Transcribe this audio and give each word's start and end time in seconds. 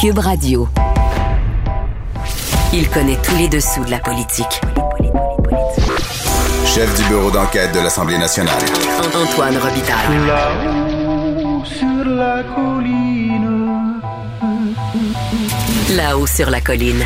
Cube 0.00 0.18
Radio. 0.18 0.68
Il 2.72 2.88
connaît 2.88 3.18
tous 3.22 3.36
les 3.36 3.48
dessous 3.48 3.84
de 3.84 3.90
la 3.90 3.98
politique. 3.98 4.60
Chef 6.64 6.96
du 6.96 7.08
bureau 7.08 7.30
d'enquête 7.30 7.72
de 7.74 7.80
l'Assemblée 7.80 8.16
nationale. 8.16 8.62
Antoine 9.14 9.56
Robitaille. 9.58 10.26
Là-haut 10.26 11.64
sur 11.64 12.04
la 12.04 12.42
colline. 12.54 14.00
Là-haut 15.96 16.26
sur 16.26 16.50
la 16.50 16.60
colline. 16.60 17.04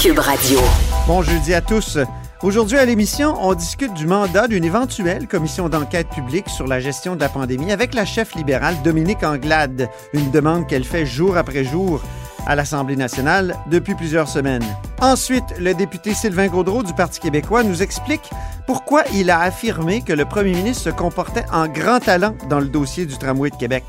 Cube 0.00 0.18
Radio. 0.18 0.60
Bon 1.06 1.22
jeudi 1.22 1.52
à 1.52 1.60
tous. 1.60 1.98
Aujourd'hui 2.42 2.78
à 2.78 2.86
l'émission, 2.86 3.34
on 3.38 3.52
discute 3.52 3.92
du 3.92 4.06
mandat 4.06 4.48
d'une 4.48 4.64
éventuelle 4.64 5.28
commission 5.28 5.68
d'enquête 5.68 6.08
publique 6.08 6.48
sur 6.48 6.66
la 6.66 6.80
gestion 6.80 7.14
de 7.14 7.20
la 7.20 7.28
pandémie 7.28 7.70
avec 7.70 7.92
la 7.92 8.06
chef 8.06 8.34
libérale 8.34 8.76
Dominique 8.82 9.22
Anglade, 9.22 9.90
une 10.14 10.30
demande 10.30 10.66
qu'elle 10.66 10.84
fait 10.84 11.04
jour 11.04 11.36
après 11.36 11.64
jour 11.64 12.00
à 12.46 12.56
l'Assemblée 12.56 12.96
nationale 12.96 13.56
depuis 13.70 13.94
plusieurs 13.94 14.26
semaines. 14.26 14.64
Ensuite, 15.02 15.44
le 15.58 15.74
député 15.74 16.14
Sylvain 16.14 16.46
Gaudreau 16.46 16.82
du 16.82 16.94
Parti 16.94 17.20
québécois 17.20 17.62
nous 17.62 17.82
explique 17.82 18.30
pourquoi 18.66 19.02
il 19.14 19.30
a 19.30 19.40
affirmé 19.40 20.00
que 20.00 20.14
le 20.14 20.24
premier 20.24 20.54
ministre 20.54 20.84
se 20.84 20.90
comportait 20.90 21.44
en 21.52 21.68
grand 21.68 22.00
talent 22.00 22.34
dans 22.48 22.60
le 22.60 22.68
dossier 22.68 23.04
du 23.04 23.18
tramway 23.18 23.50
de 23.50 23.56
Québec. 23.56 23.84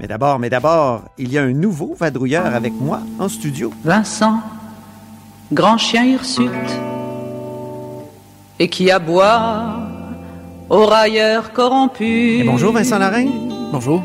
Mais 0.00 0.06
d'abord, 0.06 0.38
mais 0.38 0.48
d'abord, 0.48 1.02
il 1.18 1.30
y 1.30 1.36
a 1.36 1.42
un 1.42 1.52
nouveau 1.52 1.94
vadrouilleur 1.94 2.46
avec 2.46 2.72
moi 2.72 3.00
en 3.18 3.28
studio. 3.28 3.74
Vincent, 3.84 4.40
grand 5.52 5.76
chien 5.76 6.04
hirsute, 6.04 6.48
et 8.60 8.68
qui 8.68 8.90
aboie 8.90 9.74
aux 10.68 10.84
railleurs 10.84 11.52
corrompus. 11.52 12.40
Et 12.40 12.44
bonjour 12.44 12.72
Vincent 12.72 12.98
Larrain. 12.98 13.24
Bonjour. 13.72 14.04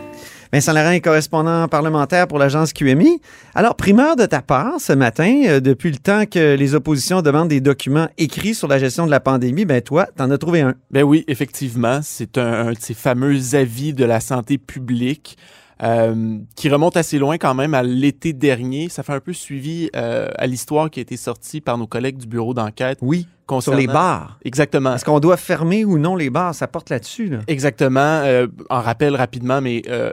Vincent 0.53 0.71
Larrain 0.71 0.93
est 0.93 1.01
correspondant 1.01 1.67
parlementaire 1.67 2.25
pour 2.25 2.39
l'agence 2.39 2.71
QMI. 2.71 3.19
Alors, 3.53 3.75
primeur 3.75 4.15
de 4.15 4.25
ta 4.25 4.41
part 4.41 4.79
ce 4.79 4.93
matin, 4.93 5.41
euh, 5.45 5.59
depuis 5.59 5.91
le 5.91 5.97
temps 5.97 6.25
que 6.25 6.55
les 6.55 6.73
oppositions 6.73 7.21
demandent 7.21 7.49
des 7.49 7.59
documents 7.59 8.07
écrits 8.17 8.55
sur 8.55 8.69
la 8.69 8.79
gestion 8.79 9.05
de 9.05 9.11
la 9.11 9.19
pandémie, 9.19 9.65
ben 9.65 9.81
toi, 9.81 10.07
t'en 10.15 10.31
as 10.31 10.37
trouvé 10.37 10.61
un. 10.61 10.75
Ben 10.89 11.03
oui, 11.03 11.25
effectivement, 11.27 11.99
c'est 12.01 12.37
un, 12.37 12.67
un 12.67 12.71
de 12.71 12.79
ces 12.79 12.93
fameux 12.93 13.37
avis 13.55 13.93
de 13.93 14.05
la 14.05 14.21
santé 14.21 14.57
publique 14.57 15.37
euh, 15.83 16.37
qui 16.55 16.69
remonte 16.69 16.95
assez 16.97 17.17
loin 17.19 17.37
quand 17.37 17.53
même 17.53 17.73
à 17.73 17.83
l'été 17.83 18.33
dernier. 18.33 18.89
Ça 18.89 19.03
fait 19.03 19.13
un 19.13 19.19
peu 19.19 19.33
suivi 19.33 19.89
euh, 19.95 20.29
à 20.37 20.47
l'histoire 20.47 20.89
qui 20.89 20.99
a 20.99 21.01
été 21.01 21.17
sortie 21.17 21.61
par 21.61 21.77
nos 21.77 21.87
collègues 21.87 22.17
du 22.17 22.27
bureau 22.27 22.53
d'enquête. 22.53 22.97
Oui, 23.01 23.21
sur 23.21 23.27
concernant- 23.47 23.77
les 23.79 23.87
bars. 23.87 24.39
Exactement. 24.45 24.95
Est-ce 24.95 25.05
qu'on 25.05 25.19
doit 25.19 25.37
fermer 25.37 25.83
ou 25.85 25.97
non 25.97 26.15
les 26.15 26.29
bars? 26.29 26.55
Ça 26.55 26.67
porte 26.67 26.89
là-dessus, 26.89 27.27
là. 27.27 27.39
Exactement. 27.47 27.99
Euh, 27.99 28.47
en 28.69 28.81
rappel 28.81 29.15
rapidement, 29.15 29.59
mais 29.61 29.81
euh, 29.89 30.11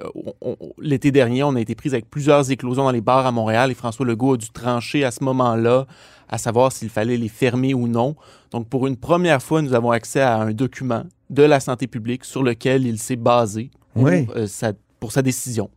l'été 0.81 1.11
dernier, 1.11 1.43
on 1.45 1.55
a 1.57 1.61
été 1.61 1.75
pris 1.75 1.91
avec 1.91 2.11
plusieurs 2.11 2.51
éclosions 2.51 2.85
dans 2.85 2.91
les 2.91 3.01
bars 3.01 3.27
à 3.27 3.33
Montréal 3.33 3.71
et 3.71 3.75
François 3.75 4.05
Legault 4.07 4.35
a 4.35 4.37
dû 4.37 4.51
trancher 4.51 5.05
à 5.05 5.11
ce 5.11 5.23
moment-là 5.25 5.87
à 6.29 6.39
savoir 6.39 6.73
s'il 6.73 6.89
fallait 6.89 7.17
les 7.19 7.29
fermer 7.29 7.75
ou 7.75 7.87
non. 7.89 8.17
Donc, 8.53 8.69
pour 8.69 8.87
une 8.87 8.97
première 8.97 9.43
fois, 9.43 9.61
nous 9.63 9.75
avons 9.75 9.91
accès 9.91 10.21
à 10.23 10.39
un 10.39 10.53
document 10.53 11.05
de 11.31 11.43
la 11.43 11.61
santé 11.61 11.87
publique 11.87 12.25
sur 12.25 12.43
lequel 12.43 12.87
il 12.87 12.99
s'est 12.99 13.17
basé 13.17 13.71
pour, 13.95 14.05
Oui. 14.05 14.27
euh, 14.37 14.47
sa, 14.47 14.73
pour 15.03 15.11
sa 15.11 15.21
décision. 15.21 15.69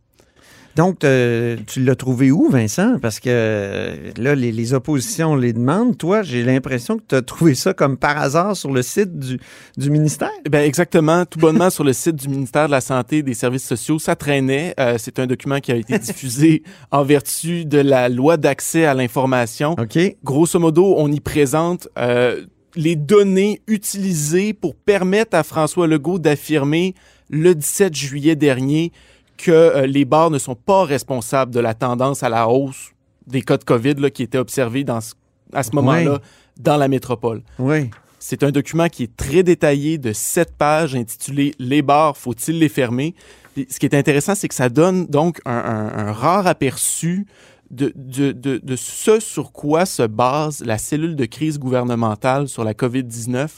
Donc, 0.76 1.02
euh, 1.02 1.56
tu 1.66 1.82
l'as 1.82 1.96
trouvé 1.96 2.30
où, 2.30 2.48
Vincent? 2.48 3.00
Parce 3.00 3.18
que 3.18 3.28
euh, 3.28 4.12
là, 4.18 4.36
les, 4.36 4.52
les 4.52 4.72
oppositions 4.72 5.34
les 5.34 5.52
demandent. 5.52 5.98
Toi, 5.98 6.22
j'ai 6.22 6.44
l'impression 6.44 6.96
que 6.96 7.02
tu 7.08 7.14
as 7.16 7.22
trouvé 7.22 7.56
ça 7.56 7.74
comme 7.74 7.96
par 7.96 8.18
hasard 8.18 8.56
sur 8.56 8.70
le 8.70 8.82
site 8.82 9.18
du, 9.18 9.40
du 9.76 9.90
ministère. 9.90 10.30
Ben 10.48 10.60
exactement, 10.60 11.24
tout 11.24 11.40
bonnement 11.40 11.70
sur 11.70 11.82
le 11.82 11.92
site 11.92 12.14
du 12.14 12.28
ministère 12.28 12.66
de 12.66 12.70
la 12.70 12.80
Santé 12.80 13.16
et 13.16 13.22
des 13.24 13.34
Services 13.34 13.66
sociaux, 13.66 13.98
ça 13.98 14.14
traînait. 14.14 14.74
Euh, 14.78 14.94
c'est 14.96 15.18
un 15.18 15.26
document 15.26 15.58
qui 15.58 15.72
a 15.72 15.76
été 15.76 15.98
diffusé 15.98 16.62
en 16.92 17.02
vertu 17.02 17.64
de 17.64 17.78
la 17.78 18.08
loi 18.08 18.36
d'accès 18.36 18.84
à 18.84 18.94
l'information. 18.94 19.72
OK? 19.72 19.98
Grosso 20.22 20.60
modo, 20.60 20.94
on 20.98 21.10
y 21.10 21.18
présente 21.18 21.88
euh, 21.98 22.44
les 22.76 22.94
données 22.94 23.60
utilisées 23.66 24.52
pour 24.52 24.76
permettre 24.76 25.36
à 25.36 25.42
François 25.42 25.88
Legault 25.88 26.20
d'affirmer 26.20 26.94
le 27.28 27.54
17 27.54 27.94
juillet 27.94 28.36
dernier 28.36 28.92
que 29.36 29.50
euh, 29.52 29.86
les 29.86 30.04
bars 30.04 30.30
ne 30.30 30.38
sont 30.38 30.54
pas 30.54 30.84
responsables 30.84 31.52
de 31.52 31.60
la 31.60 31.74
tendance 31.74 32.22
à 32.22 32.28
la 32.28 32.48
hausse 32.48 32.92
des 33.26 33.42
cas 33.42 33.56
de 33.56 33.64
COVID 33.64 33.94
là, 33.94 34.10
qui 34.10 34.22
étaient 34.22 34.38
observés 34.38 34.84
dans 34.84 35.00
ce- 35.00 35.14
à 35.52 35.62
ce 35.62 35.70
moment-là 35.74 36.20
dans 36.58 36.76
la 36.76 36.88
métropole. 36.88 37.42
Oui. 37.58 37.90
C'est 38.18 38.42
un 38.42 38.50
document 38.50 38.88
qui 38.88 39.02
est 39.04 39.16
très 39.16 39.42
détaillé 39.42 39.98
de 39.98 40.12
sept 40.12 40.52
pages 40.56 40.94
intitulé 40.96 41.54
Les 41.58 41.82
bars, 41.82 42.16
faut-il 42.16 42.58
les 42.58 42.68
fermer? 42.68 43.14
Ce 43.56 43.78
qui 43.78 43.86
est 43.86 43.94
intéressant, 43.94 44.34
c'est 44.34 44.48
que 44.48 44.54
ça 44.54 44.68
donne 44.68 45.06
donc 45.06 45.40
un, 45.44 45.52
un- 45.56 46.08
un 46.08 46.12
rare 46.12 46.46
aperçu 46.46 47.26
de, 47.70 47.92
de, 47.96 48.32
de, 48.32 48.58
de 48.62 48.76
ce 48.76 49.18
sur 49.20 49.52
quoi 49.52 49.86
se 49.86 50.02
base 50.02 50.62
la 50.64 50.78
cellule 50.78 51.16
de 51.16 51.24
crise 51.26 51.58
gouvernementale 51.58 52.48
sur 52.48 52.64
la 52.64 52.74
COVID-19 52.74 53.48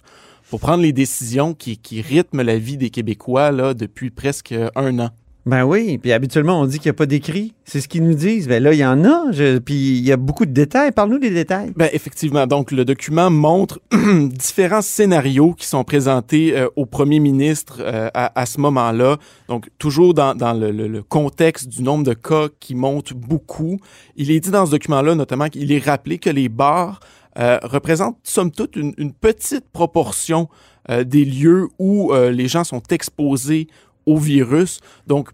pour 0.50 0.60
prendre 0.60 0.82
les 0.82 0.92
décisions 0.92 1.52
qui, 1.54 1.76
qui 1.78 2.00
rythment 2.00 2.42
la 2.42 2.58
vie 2.58 2.76
des 2.78 2.90
Québécois 2.90 3.50
là, 3.52 3.74
depuis 3.74 4.10
presque 4.10 4.54
un 4.76 4.98
an. 4.98 5.10
Ben 5.48 5.64
oui, 5.64 5.96
puis 5.96 6.12
habituellement, 6.12 6.60
on 6.60 6.66
dit 6.66 6.78
qu'il 6.78 6.88
n'y 6.90 6.94
a 6.94 6.98
pas 6.98 7.06
d'écrit. 7.06 7.54
C'est 7.64 7.80
ce 7.80 7.88
qu'ils 7.88 8.04
nous 8.04 8.12
disent. 8.12 8.46
Ben 8.48 8.62
là, 8.62 8.74
il 8.74 8.78
y 8.78 8.84
en 8.84 9.02
a. 9.06 9.32
Je- 9.32 9.56
Puis 9.56 9.96
il 9.96 10.04
y 10.04 10.12
a 10.12 10.18
beaucoup 10.18 10.44
de 10.44 10.50
détails. 10.52 10.92
Parle-nous 10.92 11.18
des 11.18 11.30
détails. 11.30 11.72
Ben, 11.74 11.88
effectivement. 11.94 12.46
Donc, 12.46 12.70
le 12.70 12.84
document 12.84 13.30
montre 13.30 13.80
différents 14.28 14.82
scénarios 14.82 15.54
qui 15.54 15.66
sont 15.66 15.84
présentés 15.84 16.54
euh, 16.54 16.68
au 16.76 16.84
premier 16.84 17.18
ministre 17.18 17.78
euh, 17.80 18.10
à, 18.12 18.44
ce 18.44 18.60
moment-là. 18.60 19.16
Donc, 19.48 19.70
toujours 19.78 20.12
dans, 20.12 20.34
le, 20.34 21.00
contexte 21.00 21.70
du 21.70 21.82
nombre 21.82 22.04
de 22.04 22.12
cas 22.12 22.48
qui 22.60 22.74
monte 22.74 23.14
beaucoup. 23.14 23.78
Il 24.16 24.30
est 24.30 24.40
dit 24.40 24.50
dans 24.50 24.66
ce 24.66 24.72
document-là, 24.72 25.14
notamment, 25.14 25.48
qu'il 25.48 25.72
est 25.72 25.82
rappelé 25.82 26.18
que 26.18 26.28
les 26.28 26.50
bars 26.50 27.00
euh, 27.38 27.58
représentent, 27.62 28.18
somme 28.22 28.50
toute, 28.50 28.76
une, 28.76 28.92
une 28.98 29.14
petite 29.14 29.70
proportion 29.70 30.48
des 31.04 31.26
lieux 31.26 31.68
où 31.78 32.14
les 32.14 32.48
gens 32.48 32.64
sont 32.64 32.80
exposés 32.90 33.68
au 34.06 34.16
virus. 34.16 34.80
Donc, 35.06 35.28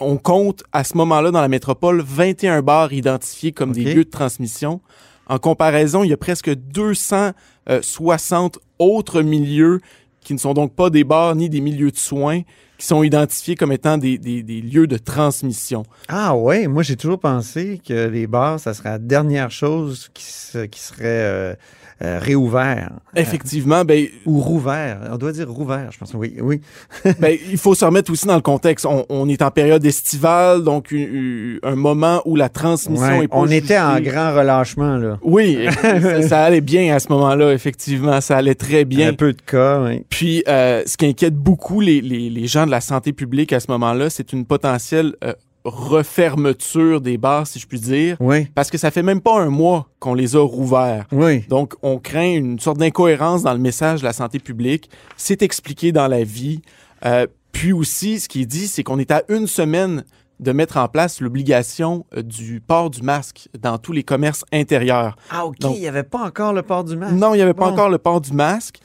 on 0.00 0.16
compte 0.16 0.64
à 0.72 0.82
ce 0.84 0.96
moment-là 0.96 1.30
dans 1.30 1.40
la 1.40 1.48
métropole 1.48 2.00
21 2.00 2.62
bars 2.62 2.92
identifiés 2.92 3.52
comme 3.52 3.72
des 3.72 3.94
lieux 3.94 4.04
de 4.04 4.10
transmission. 4.10 4.80
En 5.26 5.38
comparaison, 5.38 6.02
il 6.02 6.10
y 6.10 6.12
a 6.12 6.16
presque 6.16 6.52
260 6.52 8.58
autres 8.78 9.22
milieux 9.22 9.80
qui 10.20 10.34
ne 10.34 10.38
sont 10.38 10.54
donc 10.54 10.74
pas 10.74 10.90
des 10.90 11.04
bars 11.04 11.36
ni 11.36 11.48
des 11.48 11.60
milieux 11.60 11.92
de 11.92 11.96
soins 11.96 12.40
qui 12.80 12.86
sont 12.86 13.02
identifiés 13.02 13.56
comme 13.56 13.72
étant 13.72 13.98
des, 13.98 14.16
des- 14.16 14.42
des 14.42 14.62
lieux 14.62 14.86
de 14.86 14.96
transmission. 14.96 15.82
Ah 16.08 16.34
ouais, 16.34 16.66
moi 16.66 16.82
j'ai 16.82 16.96
toujours 16.96 17.20
pensé 17.20 17.78
que 17.86 18.08
les 18.08 18.26
bars, 18.26 18.58
ça 18.58 18.72
serait 18.74 18.88
la 18.90 18.98
dernière 18.98 19.50
chose 19.50 20.08
qui, 20.14 20.24
se- 20.24 20.64
qui 20.64 20.80
serait 20.80 20.98
euh, 21.04 21.54
euh, 22.02 22.18
réouvert. 22.18 22.92
Effectivement, 23.14 23.84
ben, 23.84 24.06
Ou 24.24 24.40
rouvert. 24.40 25.00
On 25.12 25.18
doit 25.18 25.32
dire 25.32 25.50
rouvert, 25.50 25.88
je 25.92 25.98
pense. 25.98 26.14
Oui, 26.14 26.36
oui. 26.40 26.62
ben, 27.20 27.36
il 27.50 27.58
faut 27.58 27.74
se 27.74 27.84
remettre 27.84 28.10
aussi 28.10 28.26
dans 28.26 28.36
le 28.36 28.40
contexte. 28.40 28.86
On, 28.86 29.04
on 29.10 29.28
est 29.28 29.42
en 29.42 29.50
période 29.50 29.84
estivale, 29.84 30.62
donc 30.64 30.94
un 30.94 31.74
moment 31.76 32.22
où 32.24 32.36
la 32.36 32.48
transmission 32.48 33.18
Ouais, 33.18 33.24
est 33.24 33.28
pas 33.28 33.36
on 33.36 33.46
était 33.48 33.78
en 33.78 34.00
grand 34.00 34.34
relâchement, 34.34 34.96
là. 34.96 35.18
Oui, 35.22 35.66
ça, 35.82 36.22
ça 36.22 36.42
allait 36.44 36.62
bien 36.62 36.94
à 36.96 37.00
ce 37.00 37.08
moment-là, 37.10 37.52
effectivement. 37.52 38.22
Ça 38.22 38.38
allait 38.38 38.54
très 38.54 38.86
bien. 38.86 39.08
Un 39.08 39.12
peu 39.12 39.34
de 39.34 39.42
cas, 39.42 39.82
oui. 39.82 40.02
Puis, 40.08 40.42
euh, 40.48 40.82
ce 40.86 40.96
qui 40.96 41.04
inquiète 41.04 41.34
beaucoup 41.36 41.82
les, 41.82 42.00
les, 42.00 42.30
les 42.30 42.46
gens 42.46 42.64
de 42.64 42.69
la 42.70 42.80
santé 42.80 43.12
publique 43.12 43.52
à 43.52 43.60
ce 43.60 43.70
moment-là, 43.70 44.08
c'est 44.10 44.32
une 44.32 44.44
potentielle 44.46 45.14
euh, 45.24 45.32
refermeture 45.64 47.00
des 47.00 47.18
bars, 47.18 47.46
si 47.46 47.58
je 47.58 47.66
puis 47.66 47.78
dire, 47.80 48.16
Oui, 48.20 48.46
parce 48.54 48.70
que 48.70 48.78
ça 48.78 48.90
fait 48.90 49.02
même 49.02 49.20
pas 49.20 49.38
un 49.40 49.50
mois 49.50 49.88
qu'on 49.98 50.14
les 50.14 50.36
a 50.36 50.40
rouverts. 50.44 51.06
oui. 51.12 51.44
Donc, 51.48 51.74
on 51.82 51.98
craint 51.98 52.34
une 52.36 52.58
sorte 52.58 52.78
d'incohérence 52.78 53.42
dans 53.42 53.52
le 53.52 53.58
message 53.58 54.00
de 54.00 54.04
la 54.06 54.12
santé 54.12 54.38
publique. 54.38 54.90
C'est 55.16 55.42
expliqué 55.42 55.92
dans 55.92 56.08
la 56.08 56.24
vie. 56.24 56.60
Euh, 57.04 57.26
puis 57.52 57.72
aussi, 57.72 58.20
ce 58.20 58.28
qui 58.28 58.42
est 58.42 58.46
dit, 58.46 58.66
c'est 58.68 58.82
qu'on 58.82 58.98
est 58.98 59.10
à 59.10 59.22
une 59.28 59.46
semaine 59.46 60.04
de 60.38 60.52
mettre 60.52 60.78
en 60.78 60.88
place 60.88 61.20
l'obligation 61.20 62.06
euh, 62.16 62.22
du 62.22 62.60
port 62.66 62.88
du 62.88 63.02
masque 63.02 63.48
dans 63.60 63.76
tous 63.76 63.92
les 63.92 64.02
commerces 64.04 64.44
intérieurs. 64.52 65.16
Ah, 65.30 65.44
OK, 65.44 65.58
Donc- 65.58 65.76
il 65.76 65.80
n'y 65.80 65.88
avait 65.88 66.02
pas 66.02 66.22
encore 66.24 66.52
le 66.54 66.62
port 66.62 66.84
du 66.84 66.96
masque. 66.96 67.14
Non, 67.14 67.34
il 67.34 67.38
n'y 67.38 67.42
avait 67.42 67.52
pas 67.54 67.66
encore 67.66 67.90
le 67.90 67.98
port 67.98 68.20
du 68.22 68.32
masque. 68.32 68.78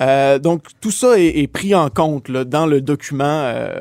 Euh, 0.00 0.38
donc, 0.38 0.62
tout 0.80 0.90
ça 0.90 1.18
est, 1.18 1.38
est 1.40 1.46
pris 1.48 1.74
en 1.74 1.88
compte 1.90 2.28
là, 2.28 2.44
dans 2.44 2.66
le 2.66 2.80
document 2.80 3.24
euh, 3.24 3.80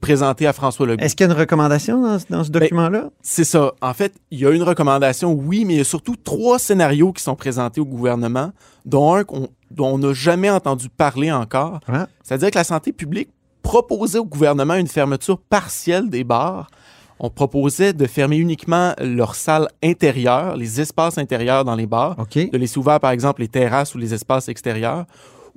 présenté 0.00 0.46
à 0.46 0.52
François 0.52 0.86
Legault. 0.86 1.04
Est-ce 1.04 1.14
qu'il 1.14 1.26
y 1.26 1.30
a 1.30 1.32
une 1.32 1.38
recommandation 1.38 2.00
dans, 2.00 2.18
dans 2.30 2.44
ce 2.44 2.50
Ben, 2.50 2.60
document-là? 2.60 3.10
C'est 3.22 3.44
ça. 3.44 3.72
En 3.82 3.92
fait, 3.94 4.14
il 4.30 4.38
y 4.40 4.46
a 4.46 4.50
une 4.50 4.62
recommandation, 4.62 5.32
oui, 5.32 5.64
mais 5.64 5.74
il 5.74 5.78
y 5.78 5.80
a 5.80 5.84
surtout 5.84 6.16
trois 6.16 6.58
scénarios 6.58 7.12
qui 7.12 7.22
sont 7.22 7.36
présentés 7.36 7.80
au 7.80 7.84
gouvernement, 7.84 8.52
dont 8.84 9.14
un 9.14 9.24
qu'on- 9.24 9.48
dont 9.70 9.94
on 9.94 9.98
n'a 9.98 10.12
jamais 10.12 10.48
entendu 10.50 10.88
parler 10.88 11.30
encore. 11.32 11.80
C'est-à-dire 12.22 12.50
que 12.50 12.58
la 12.58 12.64
santé 12.64 12.92
publique 12.92 13.28
proposait 13.62 14.18
au 14.18 14.24
gouvernement 14.24 14.74
une 14.74 14.86
fermeture 14.86 15.38
partielle 15.38 16.08
des 16.08 16.24
bars. 16.24 16.70
On 17.18 17.30
proposait 17.30 17.92
de 17.92 18.06
fermer 18.06 18.36
uniquement 18.36 18.92
leurs 19.00 19.34
salles 19.34 19.68
intérieures, 19.82 20.56
les 20.56 20.80
espaces 20.80 21.16
intérieurs 21.18 21.64
dans 21.64 21.74
les 21.74 21.86
bars, 21.86 22.16
de 22.34 22.56
laisser 22.58 22.78
ouverts, 22.78 23.00
par 23.00 23.10
exemple, 23.10 23.40
les 23.40 23.48
terrasses 23.48 23.94
ou 23.94 23.98
les 23.98 24.12
espaces 24.12 24.48
extérieurs, 24.48 25.06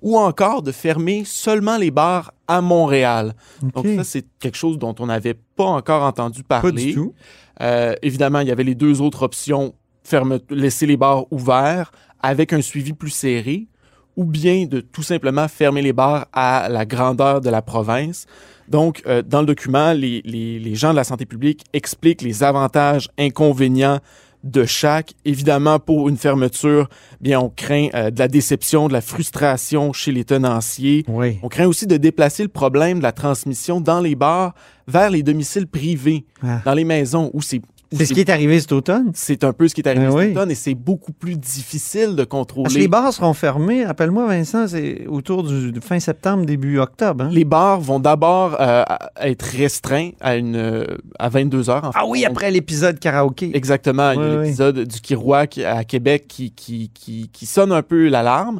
ou 0.01 0.17
encore 0.17 0.61
de 0.61 0.71
fermer 0.71 1.23
seulement 1.25 1.77
les 1.77 1.91
bars 1.91 2.33
à 2.47 2.61
Montréal. 2.61 3.33
Donc 3.61 3.85
OK. 3.85 3.95
ça, 3.97 4.03
c'est 4.05 4.25
quelque 4.39 4.55
chose 4.57 4.77
dont 4.79 4.95
on 4.99 5.07
n'avait 5.07 5.33
pas 5.33 5.65
encore 5.65 6.03
entendu 6.03 6.43
Pas 6.43 6.61
parler. 6.61 6.85
du 6.85 6.93
tout. 6.93 7.13
Euh, 7.61 7.93
évidemment, 8.01 8.39
il 8.39 8.47
y 8.47 8.51
avait 8.51 8.63
les 8.63 8.75
deux 8.75 9.01
autres 9.01 9.23
options, 9.23 9.73
ferme, 10.03 10.39
laisser 10.49 10.85
les 10.85 10.95
bars 10.95 11.25
ouverts 11.31 11.91
avec 12.21 12.53
un 12.53 12.61
suivi 12.61 12.93
plus 12.93 13.09
serré, 13.09 13.67
ou 14.15 14.23
bien 14.23 14.65
de 14.65 14.79
tout 14.79 15.03
simplement 15.03 15.47
fermer 15.47 15.81
les 15.81 15.93
bars 15.93 16.27
à 16.31 16.67
la 16.69 16.85
grandeur 16.85 17.41
de 17.41 17.49
la 17.49 17.61
province. 17.61 18.25
Donc, 18.69 19.01
euh, 19.07 19.21
dans 19.21 19.41
le 19.41 19.45
document, 19.47 19.93
les, 19.93 20.21
les- 20.25 20.59
les 20.59 20.75
gens 20.75 20.91
de 20.91 20.95
la 20.95 21.03
santé 21.03 21.25
publique 21.25 21.63
expliquent 21.73 22.21
les 22.21 22.43
avantages, 22.43 23.09
inconvénients 23.17 23.99
de 24.43 24.63
chaque. 24.63 25.13
Évidemment, 25.25 25.79
pour 25.79 26.07
une 26.07 26.15
fermeture, 26.15 26.87
bien, 27.19 27.39
on 27.41 27.49
craint 27.49 27.87
euh, 27.93 28.09
de 28.09 28.19
la 28.19 28.27
déception, 28.29 28.87
de 28.87 28.93
la 28.93 29.01
frustration 29.01 29.91
chez 29.91 30.11
les 30.13 30.23
tenanciers. 30.23 31.03
Oui. 31.09 31.39
On 31.43 31.49
craint 31.49 31.65
aussi 31.67 31.87
de 31.87 31.97
déplacer 31.97 32.43
le 32.43 32.49
problème 32.49 32.99
de 32.99 33.03
la 33.03 33.11
transmission 33.11 33.81
dans 33.81 33.99
les 33.99 34.15
bars 34.15 34.53
vers 34.87 35.09
les 35.09 35.23
domiciles 35.23 35.67
privés, 35.67 36.25
Ah. 36.41 36.61
dans 36.63 36.73
les 36.73 36.85
maisons 36.85 37.29
où 37.33 37.41
c'est 37.41 37.61
C'est 37.91 38.05
ce 38.05 38.13
qui 38.13 38.19
est 38.19 38.29
arrivé 38.29 38.59
cet 38.59 38.71
automne. 38.71 39.11
c'est 39.15 39.43
un 39.43 39.51
peu 39.51 39.67
ce 39.67 39.73
qui 39.73 39.81
est 39.81 39.87
arrivé 39.87 40.05
Ben 40.05 40.11
cet 40.11 40.19
oui. 40.19 40.31
automne 40.31 40.51
et 40.51 40.55
c'est 40.55 40.75
beaucoup 40.75 41.11
plus 41.11 41.35
difficile 41.37 42.15
de 42.15 42.23
contrôler. 42.23 42.63
Parce 42.65 42.75
que 42.75 42.79
les 42.79 42.87
bars 42.87 43.11
seront 43.11 43.33
fermés, 43.33 43.83
rappelle-moi, 43.85 44.27
Vincent, 44.27 44.67
c'est 44.67 45.07
autour 45.07 45.43
du 45.43 45.73
fin 45.81 45.99
septembre, 45.99 46.45
début 46.45 46.77
octobre. 46.79 47.23
hein? 47.25 47.29
Les 47.31 47.45
bars 47.45 47.79
vont 47.79 47.99
d'abord 47.99 48.55
euh, 48.59 48.83
être 49.19 49.41
restreints 49.41 50.11
à, 50.21 50.35
une, 50.35 50.85
à 51.17 51.29
22 51.29 51.69
heures. 51.71 51.83
en 51.85 51.91
fait. 51.91 51.99
Ah 52.01 52.05
oui, 52.07 52.25
après 52.25 52.51
l'épisode 52.51 52.99
karaoké. 52.99 53.51
Exactement. 53.55 54.13
Oui, 54.15 54.43
l'épisode 54.43 54.79
du 54.87 55.01
Kirouac 55.01 55.57
à 55.57 55.83
Québec 55.83 56.25
qui, 56.27 56.51
qui, 56.51 56.91
qui, 56.93 57.29
qui 57.33 57.45
sonne 57.47 57.71
un 57.71 57.81
peu 57.81 58.07
l'alarme. 58.07 58.59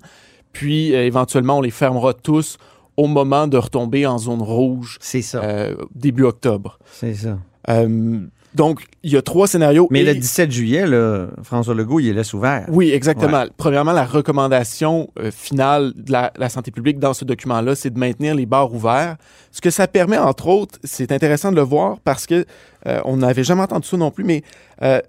Puis, 0.53 0.95
euh, 0.95 1.05
éventuellement, 1.05 1.59
on 1.59 1.61
les 1.61 1.69
fermera 1.69 2.13
tous 2.15 2.57
au 2.97 3.05
moment 3.05 3.47
de 3.47 3.57
retomber 3.57 4.07
en 4.07 4.17
zone 4.17 4.41
rouge 4.41 4.97
C'est 4.99 5.21
ça. 5.21 5.41
euh, 5.43 5.75
début 5.93 6.23
octobre. 6.23 6.79
C'est 6.91 7.13
ça. 7.13 7.37
Euh, 7.69 8.21
donc, 8.55 8.83
il 9.03 9.11
y 9.11 9.17
a 9.17 9.21
trois 9.21 9.47
scénarios. 9.47 9.87
Mais 9.91 10.01
et- 10.01 10.05
le 10.05 10.15
17 10.15 10.51
juillet, 10.51 10.87
là, 10.87 11.27
François 11.43 11.73
Legault, 11.75 11.99
il 11.99 12.13
laisse 12.13 12.33
ouvert. 12.33 12.65
Oui, 12.69 12.89
exactement. 12.91 13.45
Premièrement, 13.57 13.91
la 13.91 14.05
recommandation 14.05 15.09
euh, 15.19 15.29
finale 15.31 15.93
de 15.95 16.11
la, 16.11 16.31
la 16.37 16.49
santé 16.49 16.71
publique 16.71 16.97
dans 16.99 17.13
ce 17.13 17.25
document-là, 17.25 17.75
c'est 17.75 17.91
de 17.91 17.99
maintenir 17.99 18.33
les 18.35 18.45
bars 18.45 18.73
ouverts. 18.73 19.17
Ce 19.51 19.61
que 19.61 19.69
ça 19.69 19.87
permet, 19.87 20.17
entre 20.17 20.47
autres, 20.47 20.79
c'est 20.83 21.11
intéressant 21.11 21.51
de 21.51 21.57
le 21.57 21.61
voir 21.61 21.99
parce 22.03 22.25
que 22.25 22.45
euh, 22.87 22.99
on 23.05 23.17
n'avait 23.17 23.43
jamais 23.43 23.61
entendu 23.61 23.87
ça 23.87 23.97
non 23.97 24.09
plus, 24.11 24.23
mais 24.23 24.41
euh, 24.81 24.99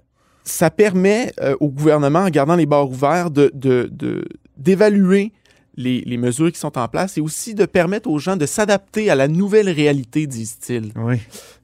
ça 0.43 0.69
permet 0.69 1.33
au 1.59 1.69
gouvernement, 1.69 2.19
en 2.19 2.29
gardant 2.29 2.55
les 2.55 2.65
bars 2.65 2.89
ouverts, 2.89 3.29
de- 3.29 3.51
d'évaluer 4.57 5.31
les, 5.75 6.01
les 6.01 6.17
mesures 6.17 6.51
qui 6.51 6.59
sont 6.59 6.77
en 6.77 6.87
place 6.87 7.17
et 7.17 7.21
aussi 7.21 7.55
de 7.55 7.65
permettre 7.65 8.09
aux 8.09 8.19
gens 8.19 8.35
de 8.35 8.45
s'adapter 8.45 9.09
à 9.09 9.15
la 9.15 9.27
nouvelle 9.27 9.69
réalité, 9.69 10.27
disent-ils. 10.27 10.91
Oui. 10.95 11.17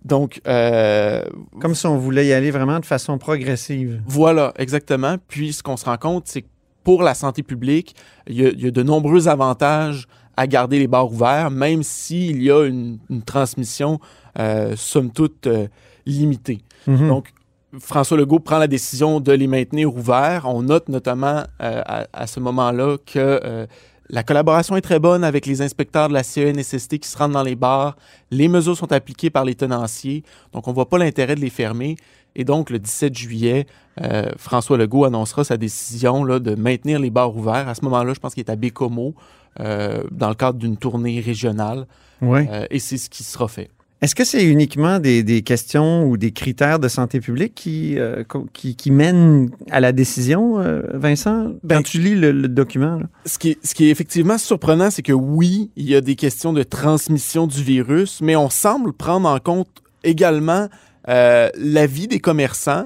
Donc, 0.05 0.41
euh, 0.47 1.23
Comme 1.59 1.75
si 1.75 1.85
on 1.87 1.97
voulait 1.97 2.27
y 2.27 2.33
aller 2.33 2.51
vraiment 2.51 2.79
de 2.79 2.85
façon 2.85 3.17
progressive. 3.17 4.01
Voilà, 4.05 4.53
exactement. 4.57 5.17
Puis 5.27 5.53
ce 5.53 5.63
qu'on 5.63 5.77
se 5.77 5.85
rend 5.85 5.97
compte, 5.97 6.23
c'est 6.27 6.43
que 6.43 6.47
pour 6.83 7.03
la 7.03 7.13
santé 7.13 7.43
publique, 7.43 7.95
il 8.27 8.35
y, 8.41 8.45
a, 8.45 8.49
il 8.49 8.61
y 8.61 8.67
a 8.67 8.71
de 8.71 8.83
nombreux 8.83 9.27
avantages 9.27 10.07
à 10.37 10.47
garder 10.47 10.79
les 10.79 10.87
bars 10.87 11.11
ouverts, 11.11 11.51
même 11.51 11.83
s'il 11.83 12.41
y 12.41 12.51
a 12.51 12.63
une, 12.65 12.99
une 13.09 13.23
transmission, 13.23 13.99
euh, 14.39 14.75
somme 14.77 15.11
toute, 15.11 15.47
euh, 15.47 15.67
limitée. 16.05 16.59
Mhm. 16.85 17.07
Donc, 17.09 17.33
François 17.79 18.17
Legault 18.17 18.39
prend 18.39 18.59
la 18.59 18.67
décision 18.67 19.19
de 19.19 19.31
les 19.33 19.47
maintenir 19.47 19.93
ouverts. 19.93 20.43
On 20.45 20.61
note 20.63 20.87
notamment 20.87 21.43
euh, 21.61 21.81
à, 21.85 22.07
à 22.13 22.27
ce 22.27 22.39
moment-là 22.39 22.97
que 23.05 23.17
euh, 23.43 23.65
la 24.09 24.23
collaboration 24.23 24.75
est 24.77 24.81
très 24.81 24.99
bonne 24.99 25.23
avec 25.23 25.45
les 25.45 25.61
inspecteurs 25.61 26.07
de 26.07 26.13
la 26.13 26.23
CENSST 26.23 26.99
qui 26.99 27.09
se 27.09 27.17
rendent 27.17 27.33
dans 27.33 27.43
les 27.43 27.55
bars. 27.55 27.97
Les 28.31 28.47
mesures 28.47 28.77
sont 28.77 28.91
appliquées 28.91 29.29
par 29.29 29.43
les 29.43 29.55
tenanciers. 29.55 30.23
Donc, 30.53 30.67
on 30.67 30.71
ne 30.71 30.75
voit 30.75 30.89
pas 30.89 30.97
l'intérêt 30.97 31.35
de 31.35 31.41
les 31.41 31.49
fermer. 31.49 31.97
Et 32.35 32.45
donc, 32.45 32.69
le 32.69 32.79
17 32.79 33.17
juillet, 33.17 33.65
euh, 34.01 34.29
François 34.37 34.77
Legault 34.77 35.05
annoncera 35.05 35.43
sa 35.43 35.57
décision 35.57 36.23
là, 36.23 36.39
de 36.39 36.55
maintenir 36.55 36.99
les 36.99 37.09
bars 37.09 37.35
ouverts. 37.35 37.67
À 37.67 37.75
ce 37.75 37.83
moment-là, 37.83 38.13
je 38.13 38.19
pense 38.19 38.33
qu'il 38.33 38.41
est 38.41 38.51
à 38.51 38.55
Bécomo, 38.55 39.15
euh, 39.59 40.03
dans 40.11 40.29
le 40.29 40.35
cadre 40.35 40.59
d'une 40.59 40.77
tournée 40.77 41.19
régionale. 41.19 41.87
Oui. 42.21 42.47
Euh, 42.49 42.65
et 42.69 42.79
c'est 42.79 42.97
ce 42.97 43.09
qui 43.09 43.23
sera 43.23 43.47
fait. 43.47 43.69
Est-ce 44.01 44.13
que 44.13 44.23
c'est 44.23 44.45
uniquement 44.45 44.99
des, 44.99 45.23
des 45.23 45.41
questions 45.41 46.05
ou 46.07 46.17
des 46.17 46.31
critères 46.31 46.77
de 46.77 46.87
santé 46.87 47.19
publique 47.19 47.55
qui, 47.55 47.97
euh, 47.97 48.23
qui, 48.53 48.75
qui 48.75 48.91
mènent 48.91 49.49
à 49.71 49.79
la 49.79 49.91
décision, 49.91 50.59
euh, 50.59 50.81
Vincent, 50.93 51.53
Ben- 51.63 51.77
quand 51.77 51.83
tu 51.83 51.99
lis 51.99 52.13
le, 52.13 52.31
le 52.31 52.47
document? 52.47 52.97
là? 52.99 53.07
Ce 53.25 53.39
qui, 53.39 53.51
est, 53.51 53.65
ce 53.65 53.73
qui 53.73 53.85
est 53.87 53.89
effectivement 53.89 54.37
surprenant, 54.37 54.91
c'est 54.91 55.01
que 55.01 55.13
oui, 55.13 55.71
il 55.75 55.89
y 55.89 55.95
a 55.95 56.01
des 56.01 56.15
questions 56.15 56.53
de 56.53 56.61
transmission 56.61 57.47
du 57.47 57.63
virus, 57.63 58.21
mais 58.21 58.35
on 58.35 58.51
semble 58.51 58.93
prendre 58.93 59.27
en 59.27 59.39
compte 59.39 59.67
également 60.03 60.67
euh, 61.09 61.49
l'avis 61.57 62.07
des 62.07 62.19
commerçants. 62.19 62.85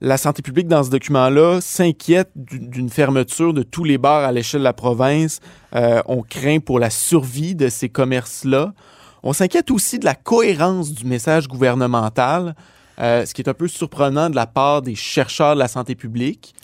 La 0.00 0.16
santé 0.16 0.42
publique, 0.42 0.68
dans 0.68 0.84
ce 0.84 0.90
document-là, 0.90 1.60
s'inquiète 1.60 2.30
du- 2.36 2.60
d'une 2.60 2.88
fermeture 2.88 3.52
de 3.52 3.64
tous 3.64 3.82
les 3.82 3.98
bars 3.98 4.22
à 4.24 4.30
l'échelle 4.30 4.60
de 4.60 4.64
la 4.64 4.72
province. 4.72 5.40
Euh, 5.74 6.02
on 6.06 6.22
craint 6.22 6.60
pour 6.60 6.78
la 6.78 6.90
survie 6.90 7.56
de 7.56 7.68
ces 7.68 7.88
commerces-là. 7.88 8.74
On 9.22 9.32
s'inquiète 9.32 9.70
aussi 9.70 9.98
de 9.98 10.04
la 10.04 10.14
cohérence 10.14 10.92
du 10.92 11.04
message 11.06 11.46
gouvernemental, 11.48 12.54
euh, 13.00 13.24
ce 13.24 13.32
qui 13.34 13.40
est 13.42 13.48
un 13.48 13.54
peu 13.54 13.68
surprenant 13.68 14.28
de 14.30 14.34
la 14.36 14.46
part 14.46 14.82
des 14.82 14.94
chercheurs 14.94 15.54
de 15.54 15.58
la 15.60 15.68
santé 15.68 15.94
publique. 15.94 16.54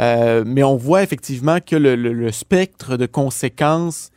Euh, 0.00 0.42
mais 0.46 0.62
on 0.62 0.76
voit 0.76 1.02
effectivement 1.02 1.58
que 1.64 1.76
le, 1.76 1.94
le- 1.96 2.12
le 2.12 2.30
spectre 2.32 2.96
de 2.96 3.06
conséquences 3.06 4.10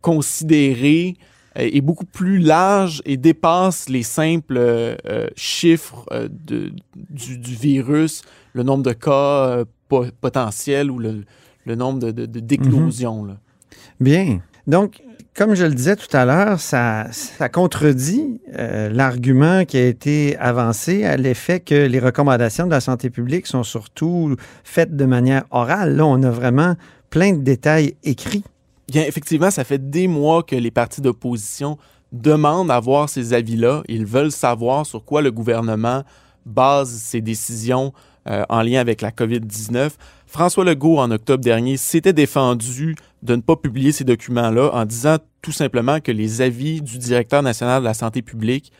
considérées 0.00 1.16
euh, 1.58 1.68
est 1.72 1.80
beaucoup 1.80 2.06
plus 2.06 2.38
large 2.38 3.02
et 3.04 3.16
dépasse 3.16 3.88
les 3.88 4.02
simples 4.02 4.56
euh, 4.58 4.96
chiffres 5.36 6.04
euh, 6.12 6.28
de- 6.30 6.72
du, 6.96 7.38
du 7.38 7.54
virus, 7.54 8.22
le 8.54 8.62
nombre 8.62 8.82
de 8.84 8.92
cas 8.92 9.12
euh, 9.48 9.64
po- 9.88 10.06
potentiels 10.20 10.90
ou 10.90 10.98
le, 10.98 11.24
le 11.64 11.74
nombre 11.74 11.98
de, 12.12 12.26
d'éclosions. 12.26 13.24
là. 13.24 13.36
Bien. 14.00 14.40
Donc, 14.66 15.00
comme 15.38 15.54
je 15.54 15.64
le 15.64 15.72
disais 15.72 15.94
tout 15.94 16.14
à 16.16 16.24
l'heure, 16.24 16.58
ça, 16.58 17.06
contredit 17.52 18.40
euh, 18.58 18.90
l'argument 18.90 19.64
qui 19.64 19.76
a 19.76 19.86
été 19.86 20.36
avancé 20.36 21.04
à 21.04 21.16
l'effet 21.16 21.60
que 21.60 21.86
les 21.86 22.00
recommandations 22.00 22.66
de 22.66 22.72
la 22.72 22.80
santé 22.80 23.08
publique 23.08 23.46
sont 23.46 23.62
surtout 23.62 24.34
faites 24.64 24.96
de 24.96 25.04
manière 25.04 25.44
orale. 25.52 25.94
Là, 25.94 26.06
on 26.06 26.20
a 26.24 26.30
vraiment 26.30 26.74
plein 27.08 27.34
de 27.34 27.40
détails 27.40 27.94
écrits. 28.02 28.42
Bien, 28.88 29.04
effectivement, 29.04 29.52
ça 29.52 29.62
fait 29.62 29.90
des 29.90 30.08
mois 30.08 30.42
que 30.42 30.56
les 30.56 30.72
partis 30.72 31.00
d'opposition 31.00 31.78
demandent 32.10 32.72
à 32.72 32.80
voir 32.80 33.08
ces 33.08 33.32
avis-là. 33.32 33.84
Ils 33.86 34.06
veulent 34.06 34.32
savoir 34.32 34.86
sur 34.86 35.04
quoi 35.04 35.22
le 35.22 35.30
gouvernement 35.30 36.02
base 36.46 36.90
ses 36.90 37.20
décisions 37.20 37.92
euh, 38.28 38.44
en 38.48 38.62
lien 38.62 38.80
avec 38.80 39.02
la 39.02 39.12
COVID-19. 39.12 39.90
François 40.28 40.62
Legault, 40.62 40.98
en 40.98 41.10
octobre 41.10 41.42
dernier, 41.42 41.78
s'était 41.78 42.12
défendu 42.12 42.96
de 43.22 43.34
ne 43.34 43.40
pas 43.40 43.56
publier 43.56 43.92
ces 43.92 44.04
documents-là 44.04 44.70
en 44.74 44.84
disant 44.84 45.16
tout 45.40 45.52
simplement 45.52 46.00
que 46.00 46.12
les 46.12 46.42
avis 46.42 46.82
du 46.82 46.98
directeur 46.98 47.42
national 47.42 47.80
de 47.80 47.86
la 47.86 47.94
santé 47.94 48.20
publique, 48.20 48.70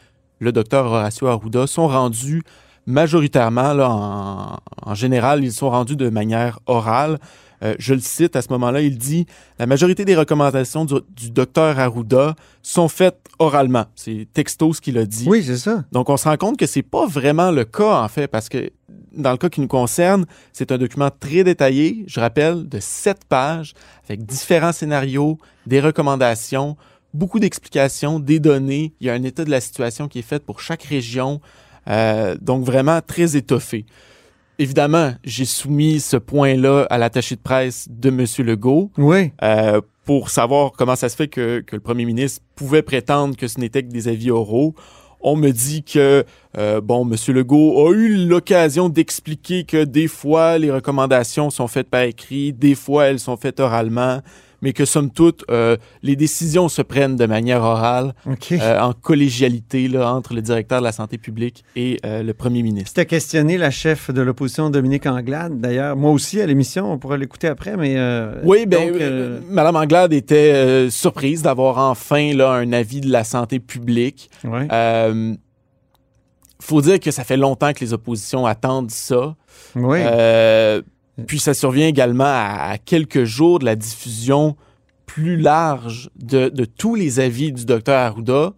le 0.40 0.52
docteur 0.52 0.84
Horacio 0.84 1.26
Arruda, 1.26 1.66
sont 1.66 1.88
rendus 1.88 2.42
majoritairement, 2.86 3.72
là, 3.72 3.88
en, 3.90 4.58
en 4.82 4.94
général, 4.94 5.42
ils 5.42 5.52
sont 5.52 5.70
rendus 5.70 5.96
de 5.96 6.10
manière 6.10 6.58
orale. 6.66 7.18
Euh, 7.62 7.74
je 7.78 7.94
le 7.94 8.00
cite 8.00 8.36
à 8.36 8.42
ce 8.42 8.48
moment-là, 8.50 8.82
il 8.82 8.98
dit 8.98 9.26
La 9.58 9.66
majorité 9.66 10.04
des 10.04 10.14
recommandations 10.14 10.84
du, 10.84 10.94
du 11.16 11.30
docteur 11.30 11.78
Arruda 11.78 12.36
sont 12.62 12.88
faites 12.88 13.18
oralement. 13.38 13.86
C'est 13.94 14.28
texto 14.32 14.74
ce 14.74 14.82
qu'il 14.82 14.98
a 14.98 15.06
dit. 15.06 15.24
Oui, 15.26 15.42
c'est 15.42 15.56
ça. 15.56 15.84
Donc, 15.92 16.10
on 16.10 16.16
se 16.18 16.28
rend 16.28 16.36
compte 16.36 16.58
que 16.58 16.66
c'est 16.66 16.82
pas 16.82 17.06
vraiment 17.06 17.50
le 17.50 17.64
cas, 17.64 18.02
en 18.02 18.08
fait, 18.08 18.28
parce 18.28 18.48
que 18.50 18.70
dans 19.18 19.32
le 19.32 19.36
cas 19.36 19.48
qui 19.48 19.60
nous 19.60 19.68
concerne, 19.68 20.24
c'est 20.52 20.72
un 20.72 20.78
document 20.78 21.10
très 21.10 21.44
détaillé, 21.44 22.04
je 22.06 22.20
rappelle, 22.20 22.68
de 22.68 22.78
sept 22.80 23.24
pages, 23.28 23.74
avec 24.08 24.24
différents 24.24 24.72
scénarios, 24.72 25.38
des 25.66 25.80
recommandations, 25.80 26.76
beaucoup 27.14 27.40
d'explications, 27.40 28.20
des 28.20 28.38
données. 28.40 28.94
Il 29.00 29.06
y 29.06 29.10
a 29.10 29.14
un 29.14 29.22
état 29.22 29.44
de 29.44 29.50
la 29.50 29.60
situation 29.60 30.08
qui 30.08 30.20
est 30.20 30.22
fait 30.22 30.42
pour 30.42 30.60
chaque 30.60 30.82
région. 30.84 31.40
Euh, 31.88 32.36
donc, 32.40 32.64
vraiment 32.64 33.00
très 33.00 33.36
étoffé. 33.36 33.86
Évidemment, 34.58 35.14
j'ai 35.24 35.44
soumis 35.44 36.00
ce 36.00 36.16
point-là 36.16 36.86
à 36.90 36.98
l'attaché 36.98 37.36
de 37.36 37.40
presse 37.40 37.86
de 37.88 38.08
M. 38.08 38.24
Legault 38.46 38.90
Oui. 38.98 39.32
euh, 39.42 39.80
pour 40.04 40.30
savoir 40.30 40.72
comment 40.72 40.96
ça 40.96 41.08
se 41.08 41.16
fait 41.16 41.28
que, 41.28 41.60
que 41.60 41.76
le 41.76 41.80
premier 41.80 42.04
ministre 42.04 42.42
pouvait 42.56 42.82
prétendre 42.82 43.36
que 43.36 43.46
ce 43.46 43.60
n'était 43.60 43.82
que 43.82 43.88
des 43.88 44.08
avis 44.08 44.30
oraux. 44.30 44.74
On 45.20 45.36
me 45.36 45.50
dit 45.50 45.82
que, 45.82 46.24
euh, 46.56 46.80
bon, 46.80 47.08
M. 47.08 47.16
Legault 47.34 47.86
a 47.86 47.92
eu 47.92 48.26
l'occasion 48.26 48.88
d'expliquer 48.88 49.64
que 49.64 49.84
des 49.84 50.06
fois, 50.06 50.58
les 50.58 50.70
recommandations 50.70 51.50
sont 51.50 51.66
faites 51.66 51.90
par 51.90 52.02
écrit, 52.02 52.52
des 52.52 52.74
fois, 52.74 53.06
elles 53.06 53.18
sont 53.18 53.36
faites 53.36 53.60
oralement 53.60 54.20
mais 54.62 54.72
que 54.72 54.84
somme 54.84 55.10
toute, 55.10 55.44
euh, 55.50 55.76
les 56.02 56.16
décisions 56.16 56.68
se 56.68 56.82
prennent 56.82 57.16
de 57.16 57.26
manière 57.26 57.62
orale, 57.62 58.14
euh, 58.52 58.80
en 58.80 58.92
collégialité 58.92 59.88
là, 59.88 60.12
entre 60.12 60.34
le 60.34 60.42
directeur 60.42 60.80
de 60.80 60.84
la 60.84 60.92
santé 60.92 61.18
publique 61.18 61.64
et 61.76 61.98
euh, 62.04 62.22
le 62.22 62.34
premier 62.34 62.62
ministre. 62.62 62.94
Tu 62.94 63.00
as 63.00 63.04
questionné 63.04 63.58
la 63.58 63.70
chef 63.70 64.10
de 64.10 64.20
l'opposition, 64.20 64.70
Dominique 64.70 65.06
Anglade, 65.06 65.60
d'ailleurs. 65.60 65.96
Moi 65.96 66.10
aussi, 66.10 66.40
à 66.40 66.46
l'émission, 66.46 66.92
on 66.92 66.98
pourra 66.98 67.16
l'écouter 67.16 67.48
après, 67.48 67.76
mais... 67.76 67.96
oui, 68.44 68.66
bien, 68.66 68.90
Mme 69.48 69.76
Anglade 69.76 70.12
était 70.12 70.90
surprise 70.90 71.42
d'avoir 71.42 71.78
enfin 71.78 72.32
là, 72.34 72.52
un 72.52 72.72
avis 72.72 73.00
de 73.00 73.10
la 73.10 73.24
santé 73.24 73.60
publique. 73.60 74.30
Il 74.44 75.36
faut 76.60 76.80
dire 76.80 76.98
que 76.98 77.10
ça 77.10 77.24
fait 77.24 77.36
longtemps 77.36 77.72
que 77.72 77.80
les 77.80 77.92
oppositions 77.92 78.44
attendent 78.44 78.90
ça. 78.90 79.36
Oui. 79.76 80.00
Puis 81.26 81.38
ça 81.38 81.54
survient 81.54 81.88
également 81.88 82.24
à, 82.24 82.76
quelques 82.84 83.24
jours 83.24 83.58
de 83.58 83.64
la 83.64 83.76
diffusion 83.76 84.56
plus 85.06 85.36
large 85.36 86.10
de, 86.16 86.48
tous 86.64 86.94
les 86.94 87.18
avis 87.18 87.52
du 87.52 87.64
docteur 87.64 87.98
Arruda, 87.98 88.52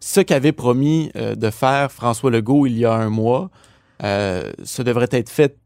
ce 0.00 0.20
qu'avait 0.20 0.52
promis 0.52 1.12
euh, 1.14 1.34
de 1.34 1.50
faire 1.50 1.92
François 1.92 2.30
Legault 2.30 2.66
il 2.66 2.78
y 2.78 2.84
a 2.84 2.94
un 2.94 3.10
mois. 3.10 3.50
Euh, 4.02 4.50
ça 4.64 4.82
devrait 4.82 5.10
être 5.10 5.28
fait 5.28 5.56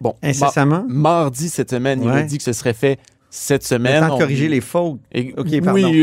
bon, 0.00 0.14
incessamment? 0.22 0.84
mardi 0.86 1.48
cette 1.48 1.70
semaine. 1.70 2.02
Il 2.04 2.10
a 2.10 2.22
dit 2.22 2.36
que 2.36 2.44
ce 2.44 2.52
serait 2.52 2.74
fait 2.74 2.98
cette 3.30 3.64
semaine. 3.64 4.02
Le 4.02 4.08
temps 4.08 4.14
de 4.16 4.20
corriger 4.20 4.48
les 4.48 4.60
fautes. 4.60 5.00
oui, 5.14 5.32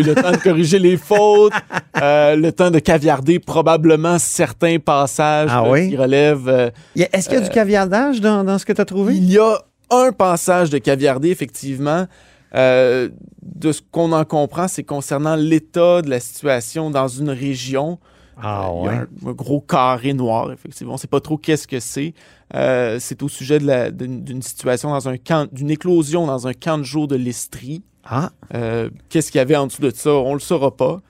le 0.02 0.16
temps 0.16 0.32
de 0.32 0.38
corriger 0.38 0.80
les 0.80 0.98
fautes, 0.98 1.54
euh, 2.02 2.36
le 2.36 2.52
temps 2.52 2.72
de 2.72 2.80
caviarder 2.80 3.38
probablement 3.38 4.18
certains 4.18 4.80
passages 4.80 5.52
ah 5.54 5.64
qui 5.78 5.96
relèvent. 5.96 6.74
Est-ce 6.96 7.30
qu'il 7.30 7.38
y 7.38 7.42
a 7.42 7.46
du 7.46 7.52
caviardage 7.52 8.22
dans, 8.22 8.44
dans 8.44 8.58
ce 8.58 8.66
que 8.66 8.74
tu 8.74 8.82
as 8.82 8.86
trouvé? 8.86 9.16
Il 9.16 9.30
y 9.30 9.38
a 9.38 9.62
un 9.90 10.12
passage 10.12 10.70
de 10.70 10.78
caviardé, 10.78 11.30
effectivement. 11.30 12.08
Euh, 12.56 13.10
de 13.42 13.72
ce 13.72 13.82
qu'on 13.92 14.12
en 14.14 14.26
comprend, 14.26 14.68
c'est 14.68 14.84
concernant 14.84 15.36
l'état 15.36 16.02
de 16.02 16.10
la 16.10 16.20
situation 16.20 16.90
dans 16.90 17.08
une 17.08 17.30
région. 17.30 18.00
Ah, 18.42 18.72
ouais. 18.72 18.82
Il 18.82 19.24
y 19.24 19.26
a 19.26 19.30
un, 19.30 19.34
gros 19.34 19.62
carré 19.62 20.14
noir, 20.14 20.52
effectivement. 20.52 20.94
On 20.94 20.96
ne 20.96 21.00
sait 21.00 21.08
pas 21.08 21.20
trop 21.20 21.38
qu'est-ce 21.38 21.68
que 21.68 21.80
c'est. 21.80 22.14
Euh, 22.54 22.98
c'est 23.00 23.24
au 23.24 23.30
sujet 23.30 23.60
d'une 23.92 24.42
situation 24.42 24.92
dans 24.92 25.10
un 25.10 25.18
camp, 25.18 25.50
d'une 25.52 25.72
éclosion 25.72 26.28
dans 26.28 26.48
un 26.48 26.54
camp 26.54 26.78
de 26.78 26.84
jour 26.84 27.08
de 27.08 27.16
l'Estrie. 27.16 27.84
Ah. 28.06 28.30
Euh, 28.54 28.90
qu'est-ce 29.10 29.32
qu'il 29.32 29.40
y 29.40 29.42
avait 29.42 29.56
en 29.56 29.68
dessous 29.68 29.82
de 29.82 29.90
ça? 29.90 30.12
On 30.12 30.30
ne 30.30 30.34
le 30.36 30.40
saura 30.40 30.76
pas. 30.76 31.02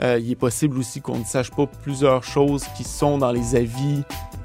il 0.00 0.30
est 0.30 0.36
possible 0.36 0.78
aussi 0.78 1.00
qu'on 1.00 1.18
ne 1.18 1.24
sache 1.24 1.50
pas 1.50 1.66
plusieurs 1.66 2.22
choses 2.22 2.64
qui 2.76 2.84
sont 2.84 3.18
dans 3.18 3.32
les 3.32 3.56
avis 3.56 4.02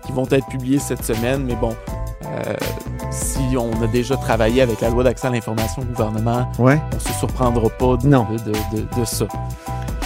qui 0.09 0.15
vont 0.15 0.27
être 0.31 0.47
publiés 0.47 0.79
cette 0.79 1.03
semaine, 1.05 1.43
mais 1.45 1.55
bon, 1.55 1.75
euh, 2.25 2.53
si 3.11 3.55
on 3.55 3.71
a 3.83 3.87
déjà 3.87 4.17
travaillé 4.17 4.63
avec 4.63 4.81
la 4.81 4.89
loi 4.89 5.03
d'accès 5.03 5.27
à 5.27 5.29
l'information 5.29 5.83
au 5.83 5.85
gouvernement, 5.85 6.49
ouais. 6.57 6.81
on 6.91 6.95
ne 6.95 6.99
se 6.99 7.13
surprendra 7.13 7.69
pas 7.69 7.95
de, 7.97 8.07
de, 8.07 9.05
ça. 9.05 9.27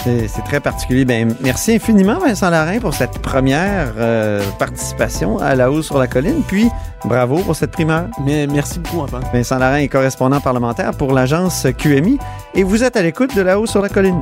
C'est 0.04 0.44
très 0.44 0.60
particulier. 0.60 1.06
Ben, 1.06 1.34
merci 1.40 1.76
infiniment, 1.76 2.20
Vincent 2.20 2.50
Larin, 2.50 2.80
pour 2.80 2.94
cette 2.94 3.20
première 3.20 3.94
euh, 3.98 4.44
participation 4.60 5.38
à 5.38 5.56
La 5.56 5.72
hausse 5.72 5.86
sur 5.86 5.98
la 5.98 6.08
colline. 6.08 6.42
Puis, 6.46 6.70
bravo 7.06 7.38
pour 7.38 7.56
cette 7.56 7.72
primeur. 7.72 8.08
Mais 8.26 8.46
merci 8.46 8.80
beaucoup, 8.80 9.00
Antoine. 9.00 9.24
Vincent 9.32 9.58
Larin 9.58 9.78
est 9.78 9.88
correspondant 9.88 10.42
parlementaire 10.42 10.92
pour 10.92 11.14
l'agence 11.14 11.66
QMI. 11.78 12.20
Et 12.54 12.64
vous 12.64 12.84
êtes 12.84 12.98
à 12.98 13.02
l'écoute 13.02 13.34
de 13.34 13.42
La 13.42 13.58
hausse 13.58 13.72
sur 13.72 13.82
la 13.82 13.88
colline. 13.88 14.22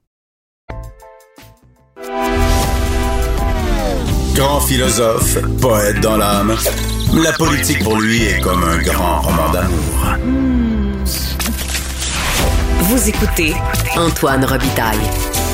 Grand 4.41 4.59
philosophe, 4.59 5.37
poète 5.61 5.99
dans 5.99 6.17
l'âme, 6.17 6.55
la 7.23 7.31
politique 7.33 7.83
pour 7.83 8.01
lui 8.01 8.23
est 8.23 8.41
comme 8.41 8.63
un 8.63 8.79
grand 8.79 9.21
roman 9.21 9.51
d'amour. 9.51 10.17
Vous 12.79 13.07
écoutez 13.07 13.53
Antoine 13.95 14.43
Robitaille. 14.43 14.97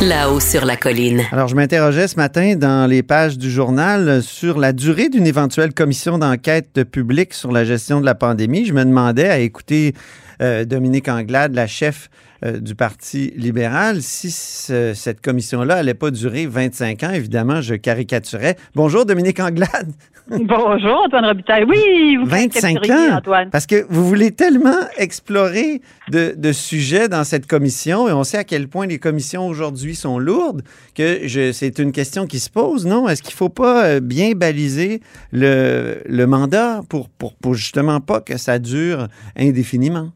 Là-haut 0.01 0.39
sur 0.39 0.63
la 0.63 0.77
colline. 0.77 1.24
Alors, 1.34 1.50
je 1.50 1.56
m'interrogeais 1.56 2.08
ce 2.08 2.15
matin 2.15 2.56
dans 2.56 2.89
les 2.89 3.03
pages 3.03 3.38
du 3.38 3.51
journal 3.51 4.24
sur 4.24 4.58
la 4.58 4.72
durée 4.72 5.10
d'une 5.10 5.27
éventuelle 5.27 5.74
commission 5.74 6.17
d'enquête 6.17 6.86
publique 6.86 7.34
sur 7.34 7.51
la 7.51 7.65
gestion 7.65 8.00
de 8.00 8.06
la 8.06 8.15
pandémie. 8.15 8.65
Je 8.65 8.72
me 8.72 8.86
demandais 8.86 9.27
à 9.27 9.39
écouter 9.39 9.96
euh, 10.41 10.63
Dominique 10.63 11.10
Anglade, 11.10 11.53
la 11.53 11.67
chef 11.67 12.10
euh, 12.44 12.60
du 12.60 12.75
Parti 12.75 13.34
libéral. 13.36 14.01
Si 14.01 14.32
cette 14.32 15.22
commission-là 15.22 15.75
n'allait 15.75 15.94
pas 15.94 16.12
durer 16.12 16.46
25 16.46 17.03
ans, 17.03 17.12
évidemment, 17.12 17.62
je 17.62 17.75
caricaturais. 17.75 18.56
Bonjour, 18.75 19.06
Dominique 19.06 19.39
Anglade. 19.39 19.91
Bonjour, 20.29 21.03
Antoine 21.06 21.25
Robitaille. 21.25 21.63
Oui, 21.63 22.17
vous 22.17 22.25
25 22.25 22.89
ans, 22.89 23.17
Antoine? 23.17 23.50
Parce 23.50 23.65
que 23.65 23.86
vous 23.89 24.06
voulez 24.06 24.32
tellement 24.32 24.79
explorer 24.98 25.82
de, 26.12 26.34
de, 26.36 26.51
sujets 26.51 27.08
dans 27.08 27.24
cette 27.24 27.48
commission 27.48 28.10
et 28.10 28.12
on 28.12 28.25
sait 28.25 28.38
à 28.38 28.44
quel 28.44 28.67
point 28.67 28.88
les 28.88 29.00
commissions 29.00 29.48
aujourd'hui 29.48 29.96
sont 29.96 30.20
lourdes 30.20 30.63
que 30.96 31.27
c'est 31.53 31.79
une 31.79 31.94
question 31.94 32.27
qui 32.27 32.39
se 32.39 32.50
pose, 32.50 32.86
non? 32.86 33.08
Est-ce 33.08 33.24
qu'il 33.24 33.34
ne 33.34 33.38
faut 33.38 33.50
pas 33.50 33.86
euh, 33.86 34.00
bien 34.01 34.34
baliser 34.34 35.01
le, 35.32 36.01
le 36.06 36.27
mandat 36.27 36.82
pour, 36.89 37.08
pour, 37.08 37.36
pour 37.36 37.53
justement 37.53 38.01
pas 38.01 38.20
que 38.20 38.38
ça 38.38 38.60
dure 38.60 39.08
indéfiniment? 39.38 40.12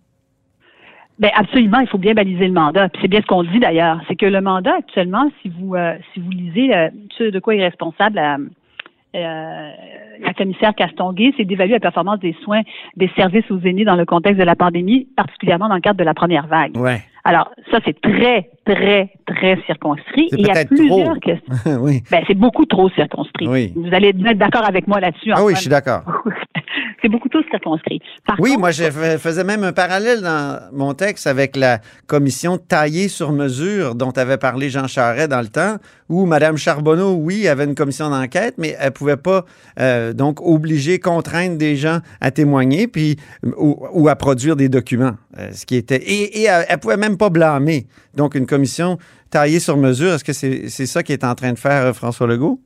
Ben 1.21 1.29
absolument, 1.35 1.79
il 1.79 1.87
faut 1.87 1.99
bien 1.99 2.15
baliser 2.15 2.47
le 2.47 2.53
mandat. 2.53 2.89
c'est 2.99 3.07
bien 3.07 3.21
ce 3.21 3.27
qu'on 3.27 3.43
dit 3.43 3.59
d'ailleurs, 3.59 4.01
c'est 4.07 4.15
que 4.15 4.25
le 4.25 4.41
mandat 4.41 4.73
actuellement, 4.79 5.29
si 5.41 5.49
vous 5.49 5.75
euh, 5.75 5.95
si 6.13 6.19
vous 6.19 6.31
lisez 6.31 6.75
euh, 6.75 6.89
ce 7.15 7.25
de 7.25 7.39
quoi 7.39 7.55
est 7.55 7.63
responsable 7.63 8.19
euh, 9.13 9.71
la 10.21 10.33
commissaire 10.33 10.73
Castonguay, 10.73 11.33
c'est 11.37 11.43
d'évaluer 11.43 11.73
la 11.73 11.79
performance 11.79 12.19
des 12.19 12.35
soins 12.43 12.61
des 12.95 13.09
services 13.15 13.49
aux 13.51 13.59
aînés 13.59 13.83
dans 13.83 13.95
le 13.95 14.05
contexte 14.05 14.39
de 14.39 14.45
la 14.45 14.55
pandémie, 14.55 15.07
particulièrement 15.15 15.67
dans 15.67 15.75
le 15.75 15.81
cadre 15.81 15.97
de 15.97 16.03
la 16.03 16.13
première 16.13 16.47
vague. 16.47 16.77
Ouais. 16.77 17.01
Alors, 17.23 17.51
ça, 17.69 17.79
c'est 17.85 17.99
très, 18.01 18.49
très, 18.65 19.11
très 19.27 19.61
circonscrit. 19.65 20.29
il 20.31 20.47
y 20.47 20.49
a 20.49 20.65
plusieurs 20.65 21.19
questions. 21.19 21.55
oui. 21.81 22.01
Ben, 22.09 22.23
c'est 22.25 22.37
beaucoup 22.37 22.65
trop 22.65 22.89
circonscrit. 22.89 23.47
Oui. 23.47 23.73
Vous 23.75 23.93
allez 23.93 24.09
être 24.09 24.37
d'accord 24.37 24.65
avec 24.65 24.87
moi 24.87 24.99
là-dessus. 24.99 25.31
Ah 25.35 25.43
oui, 25.43 25.53
je 25.55 25.61
suis 25.61 25.69
d'accord. 25.69 26.03
c'est 27.01 27.09
beaucoup 27.09 27.29
circonscrit. 27.49 28.01
oui, 28.39 28.55
moi, 28.57 28.71
je 28.71 28.83
faisais 29.17 29.43
même 29.43 29.63
un 29.63 29.73
parallèle 29.73 30.21
dans 30.21 30.59
mon 30.71 30.93
texte 30.93 31.27
avec 31.27 31.55
la 31.55 31.79
commission 32.07 32.57
taillée 32.57 33.07
sur 33.07 33.31
mesure 33.31 33.95
dont 33.95 34.11
avait 34.11 34.37
parlé 34.37 34.69
Jean 34.69 34.87
Charest 34.87 35.29
dans 35.29 35.41
le 35.41 35.47
temps, 35.47 35.77
où 36.09 36.25
Mme 36.25 36.57
Charbonneau, 36.57 37.13
oui, 37.13 37.47
avait 37.47 37.63
une 37.65 37.75
commission 37.75 38.09
d'enquête, 38.09 38.55
mais 38.57 38.75
elle 38.79 38.91
pouvait 38.91 39.17
pas, 39.17 39.45
euh, 39.79 40.13
donc, 40.13 40.41
obliger, 40.41 40.99
contraindre 40.99 41.57
des 41.57 41.75
gens 41.75 41.99
à 42.19 42.31
témoigner, 42.31 42.87
puis, 42.87 43.17
ou, 43.57 44.07
à 44.07 44.15
produire 44.15 44.55
des 44.55 44.69
documents. 44.69 45.15
Euh, 45.37 45.51
ce 45.53 45.65
qui 45.65 45.75
était, 45.75 46.01
et, 46.03 46.41
et 46.41 46.43
elle, 46.43 46.65
elle 46.67 46.79
pouvait 46.79 46.97
même 46.97 47.17
pas 47.17 47.29
blâmer. 47.29 47.87
Donc, 48.15 48.35
une 48.35 48.45
commission 48.45 48.97
taillée 49.29 49.59
sur 49.59 49.77
mesure, 49.77 50.13
est-ce 50.13 50.23
que 50.23 50.33
c'est 50.33 50.85
ça 50.85 51.03
qui 51.03 51.13
est 51.13 51.23
en 51.23 51.35
train 51.35 51.53
de 51.53 51.59
faire 51.59 51.87
euh, 51.87 51.93
François 51.93 52.27
Legault? 52.27 52.59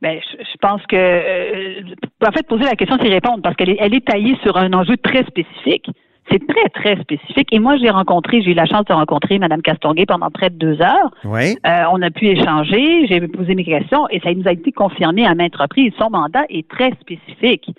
Bien, 0.00 0.18
je, 0.22 0.56
pense 0.60 0.80
que, 0.86 0.96
euh, 0.96 1.82
en 2.24 2.30
fait, 2.30 2.46
poser 2.46 2.64
la 2.64 2.76
question, 2.76 2.96
c'est 3.00 3.08
répondre, 3.08 3.40
parce 3.42 3.56
qu'elle 3.56 3.70
est, 3.70 3.78
elle 3.80 3.94
est 3.94 4.06
taillée 4.06 4.36
sur 4.42 4.56
un 4.56 4.72
enjeu 4.72 4.96
très 4.96 5.24
spécifique. 5.24 5.90
C'est 6.30 6.46
très, 6.46 6.68
très 6.68 7.00
spécifique. 7.02 7.48
Et 7.52 7.58
moi, 7.58 7.76
j'ai 7.78 7.90
rencontré, 7.90 8.42
j'ai 8.42 8.50
eu 8.50 8.54
la 8.54 8.66
chance 8.66 8.84
de 8.84 8.92
rencontrer 8.92 9.38
Mme 9.38 9.62
Castonguay 9.62 10.04
pendant 10.06 10.30
près 10.30 10.50
de 10.50 10.56
deux 10.56 10.80
heures. 10.82 11.10
Oui. 11.24 11.56
Euh, 11.66 11.84
on 11.90 12.02
a 12.02 12.10
pu 12.10 12.26
échanger, 12.26 13.06
j'ai 13.08 13.20
posé 13.28 13.54
mes 13.54 13.64
questions 13.64 14.08
et 14.10 14.20
ça 14.20 14.32
nous 14.32 14.46
a 14.46 14.52
été 14.52 14.70
confirmé 14.70 15.26
à 15.26 15.34
maintes 15.34 15.56
reprises. 15.56 15.92
Son 15.98 16.10
mandat 16.10 16.44
est 16.50 16.68
très 16.68 16.92
spécifique. 17.00 17.70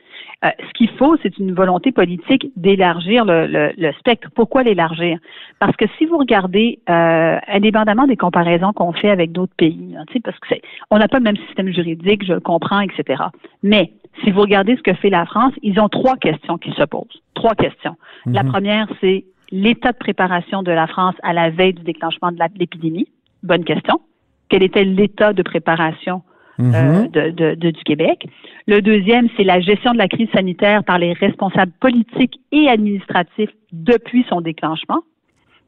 Euh, 0.45 0.49
ce 0.65 0.73
qu'il 0.73 0.89
faut, 0.91 1.17
c'est 1.21 1.37
une 1.37 1.53
volonté 1.53 1.91
politique 1.91 2.51
d'élargir 2.55 3.25
le, 3.25 3.73
le, 3.75 3.91
spectre. 3.99 4.29
Pourquoi 4.33 4.63
l'élargir? 4.63 5.19
Parce 5.59 5.75
que 5.75 5.83
si 5.97 6.05
vous 6.05 6.17
regardez, 6.17 6.79
euh, 6.89 7.37
indépendamment 7.49 8.07
des 8.07 8.15
comparaisons 8.15 8.71
qu'on 8.71 8.93
fait 8.93 9.09
avec 9.09 9.33
d'autres 9.33 9.55
pays, 9.57 9.95
hein, 9.97 10.05
parce 10.23 10.39
que 10.39 10.47
c'est, 10.47 10.61
on 10.91 10.97
n'a 10.97 11.09
pas 11.09 11.17
le 11.17 11.25
même 11.25 11.37
système 11.47 11.73
juridique, 11.73 12.25
je 12.25 12.31
le 12.31 12.39
comprends, 12.39 12.79
etc. 12.79 13.21
Mais 13.63 13.91
si 14.23 14.31
vous 14.31 14.39
regardez 14.39 14.77
ce 14.77 14.81
que 14.81 14.93
fait 14.93 15.09
la 15.09 15.25
France, 15.25 15.53
ils 15.61 15.77
ont 15.77 15.89
trois 15.89 16.15
questions 16.15 16.57
qui 16.57 16.71
se 16.71 16.83
posent. 16.83 17.21
Trois 17.33 17.55
questions. 17.55 17.97
La 18.25 18.43
mhm. 18.43 18.51
première, 18.51 18.87
c'est 19.01 19.25
l'état 19.51 19.91
de 19.91 19.97
préparation 19.97 20.63
de 20.63 20.71
la 20.71 20.87
France 20.87 21.15
à 21.21 21.33
la 21.33 21.49
veille 21.49 21.73
du 21.73 21.83
déclenchement 21.83 22.31
de 22.31 22.37
l'épidémie. 22.57 23.09
Bonne 23.43 23.65
question. 23.65 23.99
Quel 24.47 24.63
était 24.63 24.85
l'état 24.85 25.33
de 25.33 25.43
préparation 25.43 26.23
euh, 26.59 27.03
mhm. 27.03 27.07
de, 27.09 27.71
du 27.71 27.83
Québec. 27.83 28.25
Le 28.67 28.81
deuxième, 28.81 29.29
c'est 29.37 29.43
la 29.43 29.61
gestion 29.61 29.93
de 29.93 29.97
la 29.97 30.07
crise 30.07 30.29
sanitaire 30.33 30.83
par 30.83 30.99
les 30.99 31.13
responsables 31.13 31.71
politiques 31.79 32.39
et 32.51 32.67
administratifs 32.67 33.51
depuis 33.71 34.25
son 34.29 34.41
déclenchement. 34.41 34.99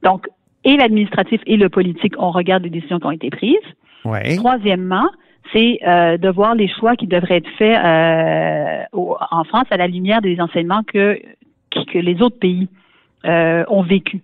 Donc, 0.03 0.27
et 0.63 0.75
l'administratif 0.75 1.41
et 1.48 1.57
le 1.57 1.69
politique, 1.69 2.13
on 2.17 2.31
regarde 2.31 2.63
les 2.63 2.69
décisions 2.69 3.00
qui 3.00 3.05
ont 3.05 3.12
été 3.12 3.29
prises. 3.29 3.57
Troisièmement, 4.38 5.10
c'est 5.53 5.79
euh, 5.88 6.17
de 6.17 6.29
voir 6.29 6.55
les 6.55 6.67
choix 6.67 6.95
qui 6.95 7.07
devraient 7.07 7.38
être 7.38 7.50
faits 7.57 7.77
euh, 7.77 8.83
en 8.91 9.43
France 9.45 9.65
à 9.71 9.77
la 9.77 9.88
lumière 9.88 10.21
des 10.21 10.39
enseignements 10.39 10.83
que, 10.83 11.19
que 11.71 12.00
les 12.00 12.21
autres 12.21 12.39
pays 12.39 12.67
ont 13.24 13.83
vécu. 13.83 14.21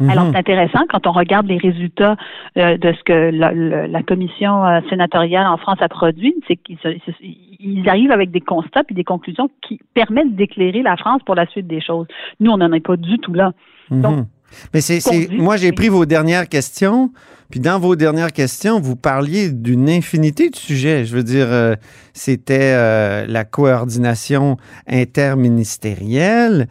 Alors, 0.00 0.26
mhm. 0.26 0.32
c'est 0.32 0.38
intéressant 0.38 0.80
quand 0.88 1.06
on 1.08 1.12
regarde 1.12 1.46
les 1.46 1.58
résultats 1.58 2.16
euh, 2.56 2.76
de 2.78 2.92
ce 2.92 3.02
que 3.02 3.30
la, 3.32 4.02
commission 4.02 4.64
euh, 4.64 4.80
sénatoriale 4.88 5.46
en 5.46 5.56
France 5.56 5.78
a 5.80 5.88
produit, 5.88 6.34
c'est 6.46 6.56
qu'ils 6.56 7.88
arrivent 7.88 8.12
avec 8.12 8.30
des 8.30 8.40
constats 8.40 8.84
et 8.88 8.94
des 8.94 9.04
conclusions 9.04 9.50
qui 9.66 9.80
permettent 9.94 10.36
d'éclairer 10.36 10.82
la 10.82 10.96
France 10.96 11.20
pour 11.26 11.34
la 11.34 11.46
suite 11.46 11.66
des 11.66 11.80
choses. 11.80 12.06
Nous, 12.38 12.50
on 12.50 12.58
n'en 12.58 12.72
est 12.72 12.80
pas 12.80 12.96
du 12.96 13.18
tout 13.18 13.34
là. 13.34 13.52
Donc, 13.90 14.26
mais 14.72 14.80
c'est, 14.80 15.00
moi, 15.32 15.56
j'ai 15.56 15.72
pris 15.72 15.88
vos 15.88 16.06
dernières 16.06 16.48
questions, 16.48 17.10
puis 17.50 17.60
dans 17.60 17.78
vos 17.78 17.96
dernières 17.96 18.32
questions, 18.32 18.80
vous 18.80 18.96
parliez 18.96 19.50
d'une 19.50 19.90
infinité 19.90 20.48
de 20.48 20.56
sujets. 20.56 21.04
Je 21.04 21.16
veux 21.16 21.22
dire, 21.22 21.48
euh, 21.50 21.74
c'était 22.14 23.26
la 23.26 23.44
coordination 23.44 24.56
interministérielle, 24.86 26.68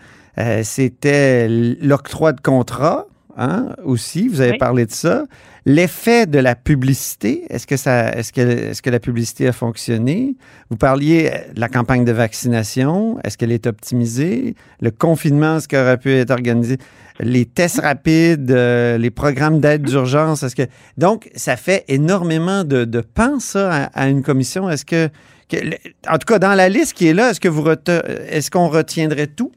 c'était 0.64 1.48
l'octroi 1.50 2.32
de 2.32 2.42
contrats, 2.42 3.06
hein, 3.38 3.70
aussi. 3.84 4.28
Vous 4.28 4.42
avez 4.42 4.58
parlé 4.58 4.86
de 4.86 4.92
ça. 4.92 5.26
L'effet 5.66 6.26
de 6.26 6.40
la 6.40 6.56
publicité, 6.56 7.44
est-ce 7.50 7.68
que, 7.68 7.78
ça, 7.78 8.10
est-ce, 8.14 8.32
que, 8.34 8.42
est-ce 8.42 8.82
que 8.82 8.90
la 8.90 9.00
publicité 9.00 9.48
a 9.48 9.52
fonctionné? 9.52 10.36
Vous 10.70 10.78
parliez 10.78 11.30
de 11.54 11.60
la 11.60 11.70
campagne 11.70 12.06
de 12.06 12.12
vaccination. 12.12 13.20
Est-ce 13.24 13.38
qu'elle 13.38 13.52
est 13.52 13.68
optimisée? 13.68 14.56
Le 14.82 14.92
confinement, 14.92 15.58
est-ce 15.58 15.68
qu'il 15.68 15.78
aurait 15.78 15.98
pu 15.98 16.12
être 16.14 16.32
organisé? 16.32 16.78
Les 17.20 17.46
tests 17.46 17.82
rapides, 17.82 18.52
euh, 18.52 18.98
les 18.98 19.10
programmes 19.10 19.60
d'aide 19.60 19.84
d'urgence, 19.84 20.44
est-ce 20.44 20.56
que... 20.56 20.68
Donc, 20.98 21.30
ça 21.36 21.58
fait 21.58 21.84
énormément 21.88 22.64
de, 22.64 22.86
de 22.86 23.04
ça, 23.40 23.90
à, 23.94 24.08
une 24.08 24.22
commission. 24.22 24.70
Est-ce 24.70 24.86
que, 24.86 25.10
en 26.08 26.18
tout 26.18 26.26
cas, 26.28 26.40
dans 26.40 26.54
la 26.54 26.70
liste 26.70 26.94
qui 26.94 27.08
est 27.08 27.14
là, 27.14 27.32
est-ce 27.32 27.40
que 27.40 27.48
vous 27.50 27.66
est-ce 28.30 28.52
qu'on 28.52 28.70
retiendrait 28.70 29.28
tout? 29.28 29.52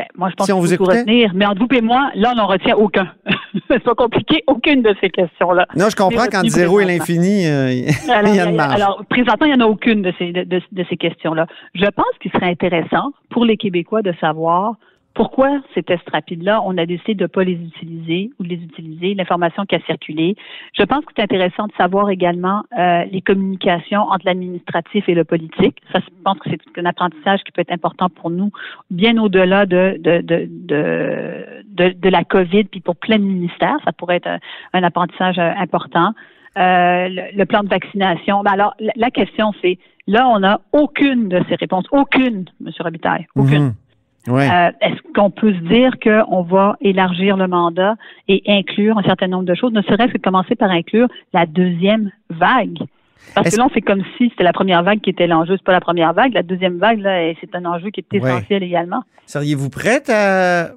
Ben, 0.00 0.06
moi, 0.16 0.30
je 0.30 0.34
pense 0.34 0.46
qu'il 0.46 0.76
faut 0.78 0.84
retenir. 0.84 1.32
Mais 1.34 1.44
entre 1.44 1.60
vous 1.60 1.76
et 1.76 1.82
moi, 1.82 2.10
là, 2.14 2.30
on 2.32 2.36
n'en 2.36 2.46
retient 2.46 2.74
aucun. 2.74 3.12
C'est 3.68 3.82
pas 3.82 3.94
compliqué, 3.94 4.42
aucune 4.46 4.80
de 4.80 4.94
ces 4.98 5.10
questions-là. 5.10 5.66
Non, 5.76 5.90
je 5.90 5.96
comprends 5.96 6.24
qu'en 6.26 6.42
zéro 6.42 6.80
et 6.80 6.86
l'infini, 6.86 7.46
euh, 7.46 7.70
il 7.70 8.34
y 8.34 8.40
a 8.40 8.46
de 8.46 8.56
marge. 8.56 8.74
Alors, 8.76 9.04
présentement, 9.10 9.46
il 9.46 9.52
n'y 9.54 9.62
en 9.62 9.66
a 9.66 9.68
aucune 9.68 10.00
de 10.00 10.10
ces, 10.18 10.32
de 10.32 10.84
ces 10.88 10.96
questions-là. 10.96 11.46
Je 11.74 11.84
pense 11.84 12.06
qu'il 12.22 12.30
serait 12.32 12.48
intéressant 12.50 13.12
pour 13.28 13.44
les 13.44 13.58
Québécois 13.58 14.00
de 14.00 14.14
savoir 14.22 14.76
pourquoi 15.20 15.60
ces 15.74 15.82
tests 15.82 16.08
rapides-là, 16.08 16.62
on 16.64 16.78
a 16.78 16.86
décidé 16.86 17.14
de 17.14 17.24
ne 17.24 17.26
pas 17.26 17.44
les 17.44 17.52
utiliser 17.52 18.30
ou 18.38 18.42
de 18.42 18.48
les 18.48 18.62
utiliser, 18.64 19.12
l'information 19.12 19.66
qui 19.66 19.74
a 19.74 19.80
circulé. 19.80 20.34
Je 20.72 20.82
pense 20.82 21.04
que 21.04 21.12
c'est 21.14 21.22
intéressant 21.22 21.66
de 21.66 21.72
savoir 21.76 22.08
également 22.08 22.62
euh, 22.78 23.04
les 23.04 23.20
communications 23.20 24.00
entre 24.00 24.24
l'administratif 24.24 25.06
et 25.10 25.14
le 25.14 25.24
politique. 25.24 25.76
Ça, 25.92 26.00
je 26.00 26.08
pense 26.24 26.38
que 26.38 26.48
c'est 26.48 26.80
un 26.80 26.86
apprentissage 26.86 27.40
qui 27.44 27.52
peut 27.52 27.60
être 27.60 27.70
important 27.70 28.08
pour 28.08 28.30
nous, 28.30 28.50
bien 28.90 29.18
au-delà 29.18 29.66
de, 29.66 30.00
de, 30.00 30.22
de, 30.22 31.92
de, 31.92 32.08
la 32.08 32.24
COVID, 32.24 32.64
puis 32.64 32.80
pour 32.80 32.96
plein 32.96 33.18
de 33.18 33.24
ministères, 33.24 33.76
ça 33.84 33.92
pourrait 33.92 34.16
être 34.16 34.38
un, 34.72 34.82
apprentissage 34.82 35.38
euh, 35.38 35.52
important. 35.58 36.14
Euh, 36.56 37.08
le, 37.36 37.44
plan 37.44 37.62
de 37.62 37.68
vaccination. 37.68 38.42
Ben 38.42 38.52
alors, 38.52 38.74
la, 38.96 39.10
question, 39.10 39.52
c'est, 39.60 39.78
là, 40.06 40.26
on 40.30 40.38
n'a 40.38 40.62
aucune 40.72 41.28
de 41.28 41.42
ces 41.50 41.56
réponses, 41.56 41.84
aucune, 41.92 42.46
M. 42.64 42.72
Robitaille, 42.80 43.26
aucune. 43.36 43.74
Euh, 44.28 44.70
est-ce 44.80 45.12
qu'on 45.14 45.30
peut 45.30 45.52
se 45.54 45.68
dire 45.68 45.92
qu'on 46.02 46.42
va 46.42 46.76
élargir 46.80 47.36
le 47.36 47.48
mandat 47.48 47.96
et 48.28 48.42
inclure 48.46 48.98
un 48.98 49.02
certain 49.02 49.28
nombre 49.28 49.44
de 49.44 49.54
choses, 49.54 49.72
ne 49.72 49.82
serait-ce 49.82 50.12
que 50.12 50.18
commencer 50.18 50.54
par 50.56 50.70
inclure 50.70 51.08
la 51.32 51.46
deuxième 51.46 52.10
vague? 52.28 52.78
Parce 53.34 53.50
que 53.50 53.56
là, 53.56 53.66
on 53.66 53.68
fait 53.68 53.80
comme 53.80 54.02
si 54.16 54.28
c'était 54.30 54.44
la 54.44 54.52
première 54.52 54.82
vague 54.82 55.00
qui 55.00 55.10
était 55.10 55.26
l'enjeu. 55.26 55.56
C'est 55.56 55.64
pas 55.64 55.72
la 55.72 55.80
première 55.80 56.12
vague. 56.12 56.32
La 56.32 56.42
deuxième 56.42 56.78
vague, 56.78 57.00
là, 57.00 57.32
c'est 57.40 57.54
un 57.54 57.64
enjeu 57.64 57.90
qui 57.90 58.00
est 58.00 58.16
essentiel 58.16 58.62
également. 58.62 59.02
Seriez-vous 59.26 59.70
prête 59.70 60.10
à 60.10 60.70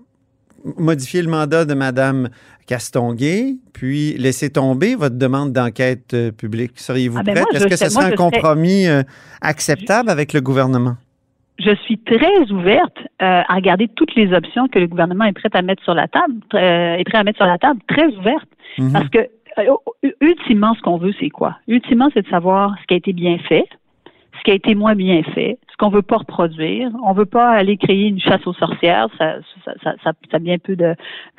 modifier 0.77 1.21
le 1.21 1.29
mandat 1.29 1.65
de 1.65 1.73
Mme 1.73 2.29
Castonguay, 2.67 3.55
puis 3.73 4.13
laisser 4.13 4.49
tomber 4.49 4.95
votre 4.95 5.17
demande 5.17 5.51
d'enquête 5.51 6.13
euh, 6.13 6.31
publique? 6.31 6.73
Seriez-vous 6.75 7.17
ah, 7.19 7.23
ben 7.23 7.35
prête? 7.35 7.47
Est-ce 7.55 7.67
que 7.67 7.75
ce 7.75 7.89
serait 7.89 8.13
un 8.13 8.15
compromis 8.15 8.87
euh, 8.87 9.03
acceptable 9.41 10.09
avec 10.09 10.31
le 10.31 10.41
gouvernement? 10.41 10.95
Je 11.59 11.75
suis 11.83 11.97
très 11.99 12.51
ouverte 12.51 12.97
euh, 13.21 13.41
à 13.47 13.55
regarder 13.55 13.87
toutes 13.87 14.15
les 14.15 14.33
options 14.33 14.67
que 14.67 14.79
le 14.79 14.87
gouvernement 14.87 15.25
est 15.25 15.33
prêt 15.33 15.49
à 15.53 15.61
mettre 15.61 15.83
sur 15.83 15.93
la 15.93 16.07
table, 16.07 16.33
euh, 16.55 16.95
est 16.95 17.03
prêt 17.03 17.19
à 17.19 17.23
mettre 17.23 17.37
sur 17.37 17.45
la 17.45 17.57
table, 17.57 17.79
très 17.87 18.07
ouverte, 18.07 18.47
mhm. 18.77 18.91
parce 18.91 19.09
que 19.09 19.19
euh, 19.59 20.11
ultimement, 20.19 20.73
ce 20.73 20.81
qu'on 20.81 20.97
veut, 20.97 21.13
c'est 21.19 21.29
quoi? 21.29 21.57
Ultimement, 21.67 22.09
c'est 22.13 22.23
de 22.23 22.29
savoir 22.29 22.75
ce 22.81 22.87
qui 22.87 22.93
a 22.95 22.97
été 22.97 23.13
bien 23.13 23.37
fait, 23.37 23.65
ce 24.37 24.43
qui 24.43 24.51
a 24.51 24.55
été 24.55 24.73
moins 24.73 24.95
bien 24.95 25.21
fait, 25.35 25.59
ce 25.73 25.77
qu'on 25.77 25.89
veut 25.89 26.03
pas 26.03 26.17
reproduire. 26.17 26.91
On 27.03 27.13
veut 27.13 27.25
pas 27.25 27.49
aller 27.49 27.77
créer 27.77 28.07
une 28.07 28.19
chasse 28.19 28.45
aux 28.45 28.53
sorcières. 28.53 29.07
Ça, 29.17 29.37
ça, 29.65 29.73
ça, 29.83 29.93
ça, 30.03 30.37
a 30.37 30.39
bien 30.39 30.59
peu 30.59 30.75
de, 30.75 30.93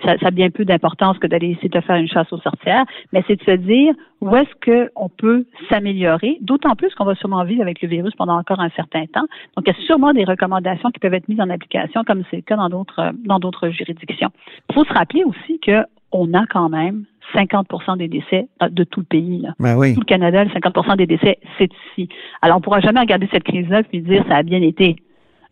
ça, 0.05 0.19
ça 0.19 0.27
a 0.27 0.31
bien 0.33 0.51
peu 0.51 0.65
d'importance 0.65 1.19
que 1.19 1.29
d'aller 1.29 1.51
essayer 1.51 1.69
de 1.69 1.81
faire 1.81 1.95
une 1.97 2.09
chasse 2.09 2.33
aux 2.33 2.41
sorcières. 2.41 2.85
Mais 3.13 3.23
c'est 3.29 3.37
de 3.37 3.45
se 3.45 3.57
dire 3.57 3.95
où 4.21 4.35
est-ce 4.35 4.91
qu'on 4.93 5.09
peut 5.09 5.47
s'améliorer. 5.69 6.39
D'autant 6.41 6.75
plus 6.75 6.93
qu'on 6.97 7.05
va 7.05 7.15
sûrement 7.15 7.45
vivre 7.45 7.63
avec 7.63 7.81
le 7.81 7.89
virus 7.89 8.13
pendant 8.17 8.37
encore 8.37 8.59
un 8.59 8.71
certain 8.71 9.07
temps. 9.07 9.27
Donc, 9.57 9.67
il 9.67 9.69
y 9.69 9.71
a 9.71 9.87
sûrement 9.87 10.13
des 10.13 10.25
recommandations 10.25 10.91
qui 10.91 10.99
peuvent 10.99 11.15
être 11.15 11.29
mises 11.29 11.41
en 11.41 11.51
application, 11.51 12.03
comme 12.03 12.25
c'est 12.31 12.37
le 12.37 12.43
cas 12.43 12.57
dans 12.57 12.69
d'autres, 12.69 13.13
dans 13.25 13.39
d'autres 13.39 13.69
juridictions. 13.69 14.31
Il 14.69 14.75
faut 14.75 14.85
se 14.85 14.93
rappeler 14.93 15.23
aussi 15.23 15.61
que 15.61 15.85
on 16.11 16.33
a 16.35 16.47
quand 16.47 16.69
même 16.69 17.05
50% 17.35 17.99
des 17.99 18.09
décès 18.09 18.49
euh, 18.63 18.69
de 18.69 18.85
tout 18.85 19.01
le 19.01 19.07
pays. 19.07 19.41
Là. 19.41 19.55
Ben 19.59 19.77
oui. 19.77 19.95
Tout 19.95 20.01
le 20.01 20.05
Canada, 20.05 20.45
50% 20.45 20.97
des 20.97 21.07
décès, 21.07 21.39
c'est 21.59 21.71
ici. 21.91 22.09
Alors, 22.43 22.57
on 22.57 22.61
ne 22.61 22.65
pourra 22.65 22.81
jamais 22.81 23.01
regarder 23.01 23.29
cette 23.33 23.45
crise-là 23.45 23.83
et 23.93 24.01
dire 24.01 24.25
ça 24.29 24.37
a 24.37 24.43
bien 24.43 24.63
été. 24.63 24.97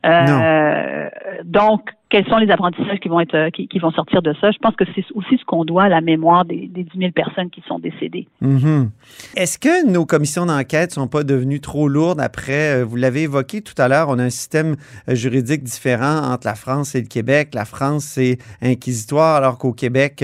Euh, 0.04 1.08
donc, 1.44 1.90
quels 2.12 2.26
sont 2.26 2.36
les 2.36 2.50
apprentissages 2.50 3.00
qui 3.00 3.08
vont 3.08 3.20
être 3.20 3.34
euh, 3.34 3.48
qui, 3.48 3.78
vont 3.78 3.90
sortir 3.90 4.20
de 4.20 4.34
ça. 4.38 4.50
Je 4.50 4.58
pense 4.58 4.76
que 4.76 4.84
c'est 4.94 5.02
aussi 5.14 5.38
ce 5.38 5.44
qu'on 5.46 5.64
doit 5.64 5.84
à 5.84 5.88
la 5.88 6.02
mémoire 6.02 6.44
des, 6.44 6.68
des 6.68 6.84
10 6.84 6.98
000 6.98 7.12
personnes 7.12 7.48
qui 7.48 7.62
sont 7.66 7.78
décédées. 7.78 8.28
Mm-hmm. 8.42 8.88
Est-ce 9.36 9.58
que 9.58 9.90
nos 9.90 10.04
commissions 10.04 10.44
d'enquête 10.44 10.92
sont 10.92 11.08
pas 11.08 11.24
devenues 11.24 11.60
trop 11.60 11.88
lourdes 11.88 12.20
après, 12.20 12.82
euh, 12.82 12.84
vous 12.84 12.96
l'avez 12.96 13.22
évoqué 13.22 13.62
tout 13.62 13.72
à 13.78 13.88
l'heure, 13.88 14.10
on 14.10 14.18
a 14.18 14.24
un 14.24 14.30
système 14.30 14.76
euh, 15.08 15.14
juridique 15.14 15.62
différent 15.62 16.30
entre 16.30 16.46
la 16.46 16.54
France 16.54 16.94
et 16.94 17.00
le 17.00 17.06
Québec. 17.06 17.54
La 17.54 17.64
France, 17.64 18.04
c'est 18.04 18.36
inquisitoire, 18.60 19.36
alors 19.36 19.56
qu'au 19.56 19.72
Québec, 19.72 20.22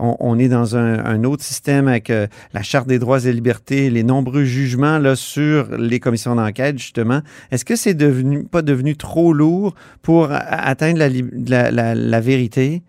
on, 0.00 0.38
est 0.40 0.48
dans 0.48 0.76
un, 0.76 1.22
autre 1.22 1.44
système 1.44 1.86
avec 1.86 2.08
la 2.08 2.62
Charte 2.62 2.88
des 2.88 2.98
droits 2.98 3.24
et 3.24 3.32
libertés, 3.32 3.90
les 3.90 4.02
nombreux 4.02 4.44
jugements 4.44 4.98
là, 4.98 5.14
sur 5.14 5.68
les 5.76 6.00
commissions 6.00 6.34
d'enquête, 6.34 6.78
justement. 6.78 7.20
Est-ce 7.52 7.64
que 7.64 7.76
c'est 7.76 7.94
devenu 7.94 8.44
pas 8.44 8.62
devenu 8.62 8.96
trop 8.96 9.32
lourd 9.32 9.74
pour 10.02 10.28
atteindre 10.30 10.98
la, 10.98 11.08
la, 11.32 12.20
vérité? 12.20 12.82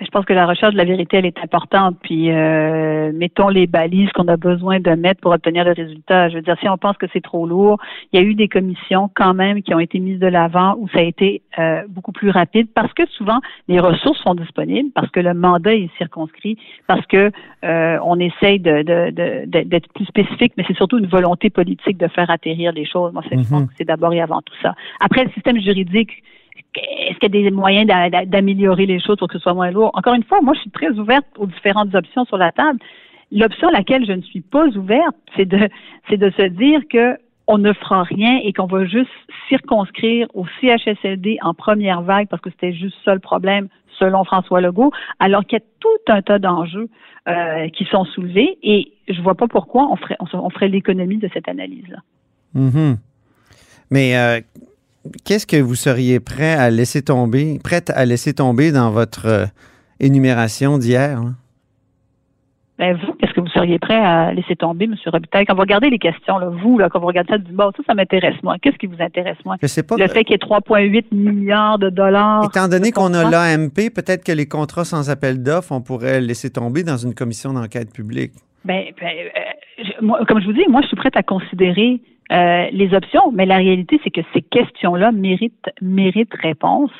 Je 0.00 0.08
pense 0.08 0.24
que 0.24 0.32
la 0.32 0.46
recherche 0.46 0.72
de 0.72 0.78
la 0.78 0.84
vérité, 0.84 1.18
elle 1.18 1.26
est 1.26 1.38
importante. 1.38 1.96
Puis, 2.02 2.30
euh, 2.30 3.12
mettons 3.14 3.48
les 3.48 3.66
balises 3.66 4.10
qu'on 4.12 4.26
a 4.28 4.36
besoin 4.36 4.80
de 4.80 4.90
mettre 4.90 5.20
pour 5.20 5.32
obtenir 5.32 5.64
le 5.64 5.72
résultat. 5.72 6.28
Je 6.28 6.36
veux 6.36 6.42
dire, 6.42 6.56
si 6.60 6.68
on 6.68 6.76
pense 6.76 6.96
que 6.96 7.06
c'est 7.12 7.20
trop 7.20 7.46
lourd, 7.46 7.78
il 8.12 8.20
y 8.20 8.22
a 8.22 8.26
eu 8.26 8.34
des 8.34 8.48
commissions 8.48 9.10
quand 9.14 9.34
même 9.34 9.62
qui 9.62 9.74
ont 9.74 9.78
été 9.78 10.00
mises 10.00 10.18
de 10.18 10.26
l'avant 10.26 10.74
où 10.78 10.88
ça 10.88 10.98
a 10.98 11.02
été 11.02 11.42
euh, 11.58 11.82
beaucoup 11.88 12.12
plus 12.12 12.30
rapide 12.30 12.68
parce 12.74 12.92
que 12.94 13.06
souvent 13.10 13.38
les 13.68 13.78
ressources 13.78 14.20
sont 14.22 14.34
disponibles, 14.34 14.90
parce 14.94 15.10
que 15.10 15.20
le 15.20 15.34
mandat 15.34 15.74
est 15.74 15.90
circonscrit, 15.98 16.58
parce 16.86 17.06
que 17.06 17.30
euh, 17.64 17.98
on 18.04 18.18
essaye 18.18 18.58
de, 18.58 18.82
d'être 19.46 19.92
plus 19.92 20.06
spécifique, 20.06 20.54
mais 20.56 20.64
c'est 20.66 20.76
surtout 20.76 20.98
une 20.98 21.06
volonté 21.06 21.50
politique 21.50 21.98
de 21.98 22.08
faire 22.08 22.30
atterrir 22.30 22.72
les 22.72 22.86
choses. 22.86 23.12
Moi, 23.12 23.22
je 23.30 23.36
pense 23.48 23.66
que 23.66 23.74
c'est 23.78 23.86
d'abord 23.86 24.12
et 24.12 24.20
avant 24.20 24.42
tout 24.42 24.54
ça. 24.62 24.74
Après, 25.00 25.24
le 25.24 25.30
système 25.30 25.60
juridique 25.60 26.22
est-ce 26.76 27.18
qu'il 27.18 27.34
y 27.34 27.38
a 27.46 27.50
des 27.50 27.50
moyens 27.50 27.86
d'améliorer 28.26 28.86
les 28.86 29.00
choses 29.00 29.16
pour 29.16 29.28
que 29.28 29.34
ce 29.34 29.42
soit 29.42 29.54
moins 29.54 29.70
lourd? 29.70 29.90
Encore 29.94 30.14
une 30.14 30.24
fois, 30.24 30.40
moi, 30.40 30.54
je 30.54 30.60
suis 30.60 30.70
très 30.70 30.90
ouverte 30.90 31.26
aux 31.36 31.46
différentes 31.46 31.94
options 31.94 32.24
sur 32.24 32.38
la 32.38 32.52
table. 32.52 32.78
L'option 33.30 33.68
à 33.68 33.72
laquelle 33.72 34.06
je 34.06 34.12
ne 34.12 34.22
suis 34.22 34.40
pas 34.40 34.66
ouverte, 34.68 35.16
c'est 35.36 35.46
de, 35.46 35.68
c'est 36.08 36.16
de 36.16 36.30
se 36.30 36.42
dire 36.42 36.80
que 36.90 37.16
on 37.48 37.58
ne 37.58 37.72
fera 37.72 38.04
rien 38.04 38.38
et 38.42 38.52
qu'on 38.52 38.66
va 38.66 38.84
juste 38.86 39.10
circonscrire 39.48 40.28
au 40.32 40.46
CHSLD 40.60 41.38
en 41.42 41.54
première 41.54 42.02
vague 42.02 42.28
parce 42.28 42.40
que 42.40 42.50
c'était 42.50 42.72
juste 42.72 42.96
ça 43.04 43.14
le 43.14 43.20
problème 43.20 43.68
selon 43.98 44.24
François 44.24 44.60
Legault, 44.60 44.92
alors 45.18 45.44
qu'il 45.44 45.58
y 45.58 45.62
a 45.62 45.64
tout 45.80 46.12
un 46.12 46.22
tas 46.22 46.38
d'enjeux 46.38 46.88
euh, 47.28 47.68
qui 47.68 47.84
sont 47.86 48.04
soulevés 48.04 48.58
et 48.62 48.92
je 49.08 49.20
vois 49.20 49.34
pas 49.34 49.48
pourquoi 49.48 49.88
on 49.90 49.96
ferait, 49.96 50.16
on, 50.20 50.50
ferait 50.50 50.68
l'économie 50.68 51.18
de 51.18 51.28
cette 51.32 51.48
analyse-là. 51.48 51.98
Mm-hmm. 52.56 52.96
Mais 53.90 54.16
euh, 54.16 54.40
qu'est-ce 55.24 55.46
que 55.46 55.56
vous 55.56 55.74
seriez 55.74 56.20
prêt 56.20 56.52
à 56.52 56.70
laisser 56.70 57.02
tomber, 57.02 57.58
prête 57.62 57.90
à 57.90 58.04
laisser 58.04 58.34
tomber 58.34 58.72
dans 58.72 58.90
votre 58.90 59.26
euh, 59.26 59.46
énumération 60.00 60.78
d'hier? 60.78 61.20
Ben 62.78 62.96
vous, 62.96 63.12
qu'est-ce 63.12 63.32
que 63.32 63.40
vous 63.40 63.48
seriez 63.48 63.78
prêt 63.78 63.94
à 63.98 64.32
laisser 64.32 64.56
tomber, 64.56 64.86
M. 64.86 64.96
Robitaille? 65.06 65.44
Quand 65.44 65.54
vous 65.54 65.60
regardez 65.60 65.90
les 65.90 65.98
questions, 65.98 66.38
là, 66.38 66.48
vous, 66.48 66.78
là, 66.78 66.88
quand 66.88 66.98
vous 66.98 67.06
regardez 67.06 67.30
ça, 67.30 67.38
du 67.38 67.52
bon, 67.52 67.70
ça, 67.76 67.82
ça 67.86 67.94
m'intéresse 67.94 68.42
moins. 68.42 68.56
Qu'est-ce 68.58 68.76
qui 68.76 68.86
vous 68.86 69.00
intéresse 69.00 69.36
moins? 69.44 69.56
Je 69.62 69.66
sais 69.66 69.82
pas. 69.82 69.96
Le 69.96 70.08
fait 70.08 70.24
qu'il 70.24 70.32
y 70.32 70.34
ait 70.34 70.38
3,8 70.38 71.14
milliards 71.14 71.78
de 71.78 71.90
dollars. 71.90 72.44
Étant 72.44 72.68
donné 72.68 72.90
qu'on 72.90 73.14
a 73.14 73.30
l'AMP, 73.30 73.90
peut-être 73.94 74.24
que 74.24 74.32
les 74.32 74.46
contrats 74.46 74.84
sans 74.84 75.10
appel 75.10 75.42
d'offres, 75.42 75.72
on 75.72 75.80
pourrait 75.80 76.20
laisser 76.20 76.50
tomber 76.50 76.82
dans 76.82 76.96
une 76.96 77.14
commission 77.14 77.52
d'enquête 77.52 77.92
publique. 77.92 78.32
Ben, 78.64 78.86
ben 79.00 79.08
euh, 79.08 79.82
moi, 80.00 80.20
comme 80.26 80.40
je 80.40 80.46
vous 80.46 80.52
dis, 80.52 80.64
moi, 80.68 80.80
je 80.82 80.88
suis 80.88 80.96
prête 80.96 81.16
à 81.16 81.22
considérer 81.22 82.00
euh, 82.32 82.66
les 82.72 82.94
options, 82.94 83.30
mais 83.32 83.46
la 83.46 83.56
réalité, 83.56 84.00
c'est 84.02 84.10
que 84.10 84.22
ces 84.32 84.42
questions-là 84.42 85.12
méritent, 85.12 85.70
méritent 85.80 86.34
réponse. 86.34 86.90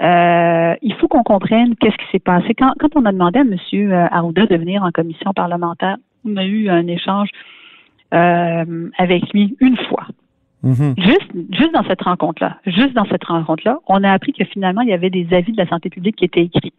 Euh, 0.00 0.74
il 0.80 0.94
faut 0.94 1.08
qu'on 1.08 1.22
comprenne 1.22 1.76
qu'est-ce 1.76 1.96
qui 1.96 2.10
s'est 2.10 2.18
passé. 2.18 2.54
Quand, 2.54 2.72
quand 2.80 2.96
on 2.96 3.04
a 3.04 3.12
demandé 3.12 3.40
à 3.40 3.42
M. 3.42 3.56
Euh, 3.74 4.06
Arruda 4.10 4.46
de 4.46 4.56
venir 4.56 4.82
en 4.82 4.90
commission 4.90 5.32
parlementaire, 5.34 5.96
on 6.24 6.36
a 6.36 6.44
eu 6.44 6.70
un 6.70 6.86
échange 6.86 7.28
euh, 8.14 8.88
avec 8.96 9.30
lui 9.32 9.56
une 9.60 9.76
fois. 9.76 10.06
Juste, 10.62 11.30
juste 11.52 11.72
dans 11.72 11.84
cette 11.84 12.02
rencontre-là, 12.02 12.58
juste 12.66 12.92
dans 12.92 13.06
cette 13.06 13.24
rencontre-là, 13.24 13.78
on 13.86 14.04
a 14.04 14.12
appris 14.12 14.34
que 14.34 14.44
finalement, 14.44 14.82
il 14.82 14.90
y 14.90 14.92
avait 14.92 15.08
des 15.08 15.26
avis 15.32 15.52
de 15.52 15.56
la 15.56 15.66
santé 15.66 15.88
publique 15.88 16.16
qui 16.16 16.26
étaient 16.26 16.42
écrits. 16.42 16.74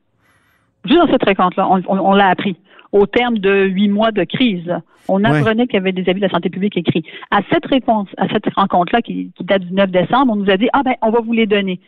Juste 0.85 0.99
dans 0.99 1.11
cette 1.11 1.25
rencontre-là, 1.25 1.67
on, 1.69 1.81
on, 1.87 1.99
on 1.99 2.13
l'a 2.13 2.27
appris. 2.27 2.55
Au 2.91 3.05
terme 3.05 3.37
de 3.37 3.65
huit 3.65 3.87
mois 3.87 4.11
de 4.11 4.23
crise, 4.23 4.69
on 5.07 5.23
apprenait 5.23 5.65
qu'il 5.65 5.75
y 5.75 5.77
avait 5.77 5.91
des 5.91 6.09
avis 6.09 6.19
de 6.19 6.25
la 6.25 6.31
santé 6.31 6.49
publique 6.49 6.77
écrits. 6.77 7.03
À 7.31 7.41
cette 7.51 7.65
réponse, 7.65 8.07
à 8.17 8.27
cette 8.27 8.53
rencontre-là 8.53 9.01
qui, 9.01 9.31
qui 9.35 9.43
date 9.43 9.63
du 9.63 9.73
9 9.73 9.89
décembre, 9.91 10.33
on 10.33 10.35
nous 10.35 10.49
a 10.49 10.57
dit 10.57 10.69
ah 10.73 10.81
ben 10.83 10.95
on 11.01 11.09
va 11.09 11.19
vous 11.21 11.33
les 11.33 11.47
donner. 11.47 11.79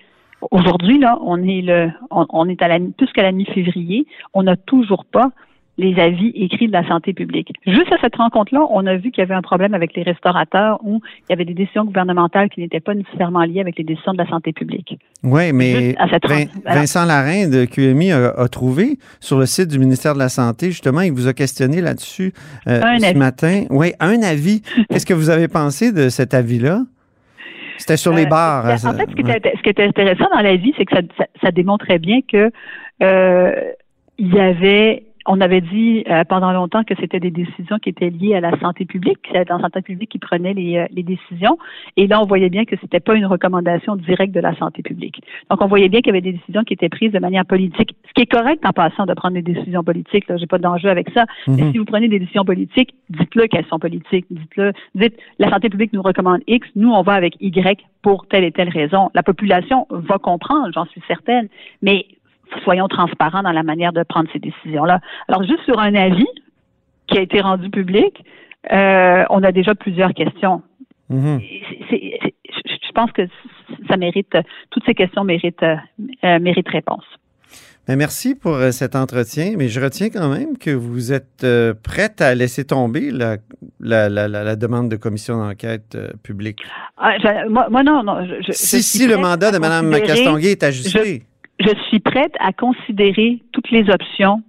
Aujourd'hui, 0.51 0.99
là, 0.99 1.17
on 1.21 1.41
est 1.43 1.61
le, 1.61 1.91
on, 2.11 2.25
on 2.29 2.49
est 2.49 2.61
à 2.61 2.67
la, 2.67 2.79
plus 2.79 3.11
qu'à 3.13 3.23
la 3.23 3.31
mi-février, 3.31 4.05
on 4.33 4.43
n'a 4.43 4.57
toujours 4.57 5.05
pas 5.05 5.31
les 5.79 5.99
avis 5.99 6.31
écrits 6.35 6.67
de 6.67 6.71
la 6.71 6.87
santé 6.87 7.13
publique. 7.13 7.51
Juste 7.65 7.91
à 7.91 7.97
cette 7.99 8.15
rencontre-là, 8.15 8.61
on 8.69 8.85
a 8.85 8.95
vu 8.95 9.09
qu'il 9.09 9.21
y 9.21 9.25
avait 9.25 9.33
un 9.33 9.41
problème 9.41 9.73
avec 9.73 9.95
les 9.95 10.03
restaurateurs 10.03 10.79
où 10.83 11.01
il 11.21 11.31
y 11.31 11.33
avait 11.33 11.45
des 11.45 11.55
décisions 11.55 11.83
gouvernementales 11.83 12.49
qui 12.49 12.59
n'étaient 12.59 12.79
pas 12.79 12.93
nécessairement 12.93 13.41
liées 13.43 13.59
avec 13.61 13.77
les 13.79 13.83
décisions 13.83 14.13
de 14.13 14.19
la 14.19 14.27
santé 14.27 14.53
publique. 14.53 14.99
Oui, 15.23 15.51
mais 15.51 15.95
à 15.97 16.07
cette 16.09 16.27
Vin- 16.27 16.45
Vincent 16.63 17.05
Larin 17.05 17.49
de 17.49 17.65
QMI 17.65 18.11
a, 18.11 18.29
a 18.37 18.47
trouvé 18.49 18.97
sur 19.19 19.39
le 19.39 19.47
site 19.47 19.69
du 19.69 19.79
ministère 19.79 20.13
de 20.13 20.19
la 20.19 20.29
Santé, 20.29 20.67
justement, 20.67 21.01
il 21.01 21.11
vous 21.11 21.27
a 21.27 21.33
questionné 21.33 21.81
là-dessus 21.81 22.33
euh, 22.67 22.79
ce 22.99 23.05
avis. 23.05 23.17
matin. 23.17 23.63
Oui, 23.71 23.93
un 23.99 24.21
avis. 24.21 24.61
Qu'est-ce 24.91 25.07
que 25.07 25.13
vous 25.15 25.31
avez 25.31 25.47
pensé 25.47 25.91
de 25.91 26.09
cet 26.09 26.35
avis-là? 26.35 26.81
C'était 27.77 27.97
sur 27.97 28.13
les 28.13 28.25
Euh, 28.25 28.29
bars. 28.29 28.65
En 28.65 28.69
hein, 28.69 28.77
fait, 28.77 29.09
ce 29.09 29.15
qui, 29.15 29.21
était, 29.21 29.53
ce 29.57 29.61
qui 29.63 29.69
était 29.69 29.83
intéressant 29.85 30.27
dans 30.31 30.41
la 30.41 30.55
vie, 30.55 30.73
c'est 30.77 30.85
que 30.85 30.95
ça, 30.95 31.01
ça, 31.17 31.25
ça 31.41 31.51
démontrait 31.51 31.97
bien 31.97 32.19
que 32.21 32.51
euh, 33.01 33.51
il 34.19 34.33
y 34.33 34.39
avait, 34.39 35.03
on 35.25 35.39
avait 35.41 35.61
dit 35.61 36.03
euh, 36.09 36.23
pendant 36.23 36.51
longtemps 36.51 36.83
que 36.83 36.93
c'était 36.99 37.19
des 37.19 37.31
décisions 37.31 37.77
qui 37.79 37.89
étaient 37.89 38.09
liées 38.09 38.35
à 38.35 38.41
la 38.41 38.57
santé 38.59 38.85
publique, 38.85 39.21
que 39.21 39.29
c'était 39.29 39.53
la 39.53 39.59
santé 39.59 39.81
publique 39.81 40.11
qui 40.11 40.19
prenait 40.19 40.53
les, 40.53 40.77
euh, 40.77 40.85
les 40.91 41.03
décisions. 41.03 41.57
Et 41.97 42.07
là, 42.07 42.21
on 42.21 42.25
voyait 42.25 42.49
bien 42.49 42.65
que 42.65 42.75
c'était 42.81 42.99
pas 42.99 43.15
une 43.15 43.25
recommandation 43.25 43.95
directe 43.95 44.33
de 44.33 44.39
la 44.39 44.55
santé 44.57 44.81
publique. 44.81 45.21
Donc, 45.49 45.61
on 45.61 45.67
voyait 45.67 45.89
bien 45.89 46.01
qu'il 46.01 46.07
y 46.07 46.17
avait 46.17 46.21
des 46.21 46.33
décisions 46.33 46.63
qui 46.63 46.73
étaient 46.73 46.89
prises 46.89 47.11
de 47.11 47.19
manière 47.19 47.45
politique, 47.45 47.95
ce 48.07 48.13
qui 48.13 48.21
est 48.21 48.31
correct 48.31 48.65
en 48.65 48.71
passant 48.73 49.05
de 49.05 49.13
prendre 49.13 49.35
des 49.35 49.41
décisions 49.41 49.83
politiques. 49.83 50.27
Là, 50.27 50.37
j'ai 50.37 50.47
pas 50.47 50.57
d'enjeu 50.57 50.89
avec 50.89 51.09
ça. 51.11 51.25
Mais 51.47 51.63
Mhm. 51.63 51.71
si 51.71 51.77
vous 51.77 51.85
prenez 51.85 52.07
des 52.07 52.19
décisions 52.19 52.45
politiques, 52.45 52.93
dites-le 53.09 53.47
qu'elles 53.47 53.65
sont 53.67 53.79
politiques. 53.79 54.25
Dites-le. 54.29 54.73
Dites, 54.95 55.17
la 55.39 55.49
santé 55.49 55.69
publique 55.69 55.93
nous 55.93 56.01
recommande 56.01 56.41
X, 56.47 56.67
nous, 56.75 56.91
on 56.91 57.01
va 57.01 57.13
avec 57.13 57.35
Y 57.39 57.79
pour 58.01 58.27
telle 58.27 58.43
et 58.43 58.51
telle 58.51 58.69
raison. 58.69 59.09
La 59.13 59.23
population 59.23 59.87
va 59.89 60.17
comprendre, 60.17 60.69
j'en 60.73 60.85
suis 60.85 61.01
certaine, 61.07 61.47
mais 61.81 62.05
soyons 62.63 62.87
transparents 62.87 63.43
dans 63.43 63.51
la 63.51 63.63
manière 63.63 63.93
de 63.93 64.03
prendre 64.03 64.29
ces 64.33 64.39
décisions-là. 64.39 64.99
Alors, 65.27 65.43
juste 65.43 65.63
sur 65.65 65.79
un 65.79 65.95
avis 65.95 66.27
qui 67.07 67.17
a 67.17 67.21
été 67.21 67.41
rendu 67.41 67.69
public, 67.69 68.23
euh, 68.71 69.23
on 69.29 69.43
a 69.43 69.51
déjà 69.51 69.75
plusieurs 69.75 70.13
questions. 70.13 70.61
Mhm. 71.09 71.39
C'est- 71.41 71.79
c'est- 71.89 72.19
c'est- 72.23 72.33
je 72.87 72.91
pense 72.93 73.11
que 73.11 73.23
ça 73.89 73.97
mérite, 73.97 74.35
toutes 74.69 74.83
ces 74.85 74.93
questions 74.93 75.23
méritent, 75.23 75.63
euh, 75.63 76.39
méritent 76.39 76.69
réponse. 76.69 77.03
Ben, 77.85 77.97
merci 77.97 78.33
pour 78.33 78.53
euh, 78.55 78.71
cet 78.71 78.95
entretien, 78.95 79.55
mais 79.57 79.67
je 79.67 79.81
retiens 79.81 80.09
quand 80.09 80.29
même 80.29 80.57
que 80.57 80.69
vous 80.71 81.11
êtes 81.11 81.43
euh, 81.43 81.73
prête 81.73 82.21
à 82.21 82.33
laisser 82.33 82.63
tomber 82.63 83.11
la, 83.11 83.35
la, 83.81 84.07
la, 84.09 84.55
demande 84.55 84.87
de 84.87 84.95
commission 84.95 85.37
d'enquête 85.37 85.93
euh, 85.95 86.11
publique. 86.23 86.61
Ah, 86.97 87.17
je- 87.19 87.49
moi, 87.49 87.67
moi, 87.69 87.83
non, 87.83 88.01
non. 88.01 88.25
Je, 88.25 88.35
je- 88.41 88.47
je 88.47 88.51
Si, 88.53 88.81
si 88.81 89.05
le 89.05 89.17
mandat 89.17 89.51
de 89.51 89.57
Mme 89.57 89.91
Castonguay 89.99 90.51
est 90.51 90.63
ajusté. 90.63 91.23
Je 91.65 91.75
suis 91.87 91.99
prête 91.99 92.33
à 92.39 92.51
considérer 92.53 93.41
toutes 93.51 93.71
les 93.71 93.89
options 93.89 94.41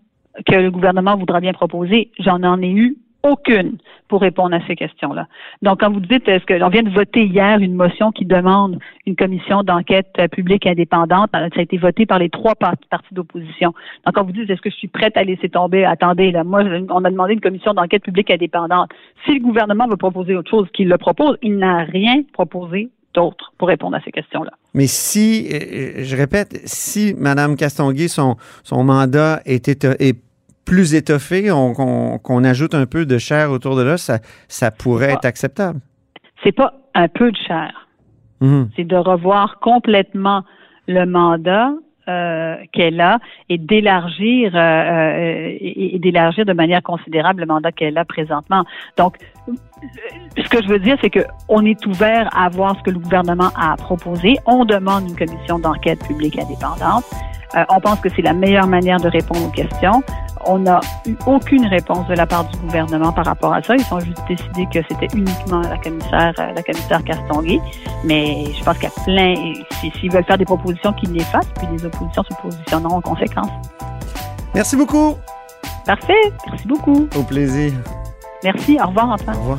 que 0.46 0.56
le 0.56 0.70
gouvernement 0.70 1.16
voudra 1.16 1.40
bien 1.40 1.52
proposer. 1.52 2.10
J'en 2.18 2.42
en 2.42 2.60
ai 2.60 2.70
eu 2.70 2.96
aucune 3.22 3.78
pour 4.08 4.20
répondre 4.20 4.54
à 4.54 4.60
ces 4.66 4.76
questions-là. 4.76 5.26
Donc, 5.62 5.80
quand 5.80 5.90
vous 5.90 6.00
dites, 6.00 6.28
est-ce 6.28 6.44
que 6.44 6.62
on 6.62 6.68
vient 6.68 6.82
de 6.82 6.90
voter 6.90 7.24
hier 7.24 7.58
une 7.58 7.74
motion 7.74 8.12
qui 8.12 8.26
demande 8.26 8.78
une 9.06 9.16
commission 9.16 9.62
d'enquête 9.62 10.20
publique 10.30 10.66
indépendante, 10.66 11.30
ça 11.32 11.38
a 11.56 11.62
été 11.62 11.78
voté 11.78 12.04
par 12.04 12.18
les 12.18 12.28
trois 12.28 12.54
par- 12.54 12.74
partis 12.90 13.14
d'opposition. 13.14 13.72
Donc, 14.04 14.14
quand 14.14 14.24
vous 14.24 14.32
dites, 14.32 14.50
est-ce 14.50 14.60
que 14.60 14.70
je 14.70 14.76
suis 14.76 14.88
prête 14.88 15.16
à 15.16 15.24
laisser 15.24 15.48
tomber, 15.48 15.84
attendez, 15.84 16.32
là, 16.32 16.44
moi, 16.44 16.62
on 16.90 17.04
a 17.04 17.10
demandé 17.10 17.32
une 17.32 17.40
commission 17.40 17.72
d'enquête 17.72 18.02
publique 18.02 18.30
indépendante. 18.30 18.90
Si 19.24 19.32
le 19.32 19.40
gouvernement 19.40 19.86
veut 19.88 19.96
proposer 19.96 20.36
autre 20.36 20.50
chose 20.50 20.68
qu'il 20.74 20.88
le 20.88 20.98
propose, 20.98 21.38
il 21.40 21.56
n'a 21.56 21.84
rien 21.84 22.22
proposé 22.34 22.90
d'autre 23.14 23.52
pour 23.58 23.68
répondre 23.68 23.96
à 23.96 24.00
ces 24.00 24.10
questions-là. 24.12 24.50
Mais 24.74 24.86
si, 24.86 25.48
euh, 25.52 26.02
je 26.04 26.16
répète, 26.16 26.60
si 26.66 27.14
Mme 27.16 27.56
Castonguay, 27.56 28.08
son, 28.08 28.36
son 28.64 28.84
mandat 28.84 29.40
est, 29.46 29.68
éto- 29.68 29.96
est 30.00 30.18
plus 30.64 30.94
étoffé, 30.94 31.50
on- 31.52 31.74
qu'on 31.74 32.18
qu'on 32.18 32.42
ajoute 32.44 32.74
un 32.74 32.86
peu 32.86 33.06
de 33.06 33.18
chair 33.18 33.50
autour 33.50 33.76
de 33.76 33.82
là, 33.82 33.96
ça, 33.98 34.18
ça 34.48 34.70
pourrait 34.70 35.12
être 35.12 35.24
acceptable. 35.26 35.80
C'est 36.42 36.52
pas 36.52 36.74
un 36.94 37.08
peu 37.08 37.30
de 37.30 37.36
chair. 37.36 37.72
Mhm. 38.40 38.68
c'est 38.76 38.84
de 38.84 38.96
revoir 38.96 39.58
complètement 39.60 40.42
le 40.88 41.06
mandat 41.06 41.70
euh, 42.08 42.56
qu'elle 42.72 43.00
a 43.00 43.18
et 43.48 43.56
d'élargir 43.56 44.54
euh, 44.54 44.58
euh, 44.58 45.56
et, 45.60 45.98
d'élargir 45.98 46.44
de 46.44 46.52
manière 46.52 46.82
considérable 46.82 47.40
le 47.40 47.46
mandat 47.46 47.72
qu'elle 47.72 47.96
a 47.96 48.04
présentement. 48.04 48.64
Donc, 48.98 49.16
euh, 49.48 49.52
ce 50.36 50.48
que 50.48 50.62
je 50.62 50.68
veux 50.68 50.78
dire, 50.78 50.96
c'est 51.00 51.10
que 51.10 51.20
on 51.48 51.64
est 51.64 51.84
ouvert 51.86 52.28
à 52.36 52.48
voir 52.48 52.76
ce 52.78 52.82
que 52.82 52.90
le 52.90 52.98
gouvernement 52.98 53.50
a 53.56 53.76
proposé. 53.76 54.36
On 54.46 54.64
demande 54.64 55.08
une 55.08 55.16
commission 55.16 55.58
d'enquête 55.58 56.04
publique 56.06 56.38
indépendante. 56.38 57.04
Euh, 57.56 57.64
on 57.68 57.80
pense 57.80 58.00
que 58.00 58.08
c'est 58.14 58.22
la 58.22 58.32
meilleure 58.32 58.66
manière 58.66 58.98
de 58.98 59.08
répondre 59.08 59.44
aux 59.46 59.50
questions. 59.50 60.02
On 60.46 60.58
n'a 60.58 60.80
eu 61.06 61.14
aucune 61.26 61.66
réponse 61.66 62.06
de 62.08 62.14
la 62.14 62.26
part 62.26 62.44
du 62.44 62.58
gouvernement 62.58 63.12
par 63.12 63.24
rapport 63.24 63.54
à 63.54 63.62
ça. 63.62 63.74
Ils 63.76 63.94
ont 63.94 64.00
juste 64.00 64.20
décidé 64.28 64.66
que 64.66 64.80
c'était 64.88 65.16
uniquement 65.16 65.60
la 65.60 65.78
commissaire, 65.78 66.34
euh, 66.38 66.52
la 66.52 66.62
commissaire 66.62 67.02
Castonguay. 67.04 67.60
Mais 68.04 68.44
je 68.58 68.64
pense 68.64 68.74
qu'il 68.78 68.88
y 68.88 68.92
a 68.92 69.04
plein, 69.04 69.54
s'ils 69.80 70.12
veulent 70.12 70.24
faire 70.24 70.38
des 70.38 70.44
propositions, 70.44 70.92
qu'ils 70.94 71.12
les 71.12 71.24
fassent, 71.24 71.50
puis 71.56 71.66
les 71.72 71.84
oppositions 71.84 72.24
se 72.24 72.34
positionneront 72.42 72.96
en 72.96 73.00
conséquence. 73.00 73.50
Merci 74.54 74.76
beaucoup. 74.76 75.14
Parfait. 75.86 76.32
Merci 76.48 76.66
beaucoup. 76.66 77.08
Au 77.16 77.22
plaisir. 77.22 77.72
Merci. 78.42 78.78
Au 78.82 78.88
revoir, 78.88 79.10
Antoine. 79.10 79.36
Au 79.36 79.40
revoir. 79.40 79.58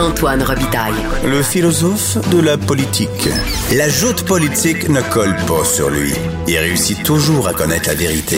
Antoine 0.00 0.44
Robitaille. 0.44 0.94
Le 1.24 1.42
philosophe 1.42 2.18
de 2.30 2.40
la 2.40 2.56
politique. 2.56 3.28
La 3.76 3.88
joute 3.88 4.24
politique 4.24 4.88
ne 4.88 5.00
colle 5.12 5.34
pas 5.48 5.64
sur 5.64 5.90
lui. 5.90 6.12
Il 6.46 6.56
réussit 6.56 7.02
toujours 7.02 7.48
à 7.48 7.52
connaître 7.52 7.88
la 7.88 7.96
vérité. 7.96 8.36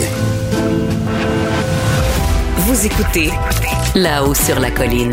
Vous 2.57 2.87
écoutez 2.87 3.29
là-haut 3.95 4.33
sur 4.33 4.59
la 4.59 4.71
colline. 4.71 5.13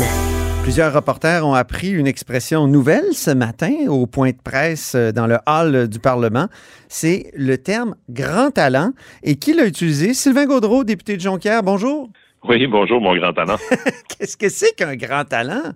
Plusieurs 0.62 0.94
reporters 0.94 1.46
ont 1.46 1.52
appris 1.52 1.90
une 1.90 2.06
expression 2.06 2.66
nouvelle 2.66 3.12
ce 3.12 3.30
matin 3.30 3.74
au 3.88 4.06
point 4.06 4.30
de 4.30 4.40
presse 4.42 4.94
euh, 4.94 5.12
dans 5.12 5.26
le 5.26 5.36
hall 5.46 5.86
du 5.88 5.98
Parlement. 5.98 6.48
C'est 6.88 7.30
le 7.34 7.58
terme 7.58 7.94
grand 8.08 8.50
talent. 8.50 8.92
Et 9.22 9.36
qui 9.36 9.52
l'a 9.52 9.66
utilisé? 9.66 10.14
Sylvain 10.14 10.46
Gaudreau, 10.46 10.84
député 10.84 11.16
de 11.16 11.20
Jonquière. 11.20 11.62
Bonjour. 11.62 12.08
Oui, 12.44 12.66
bonjour, 12.66 13.02
mon 13.02 13.14
grand 13.16 13.34
talent. 13.34 13.56
Qu'est-ce 14.08 14.38
que 14.38 14.48
c'est 14.48 14.74
qu'un 14.74 14.96
grand 14.96 15.24
talent? 15.24 15.74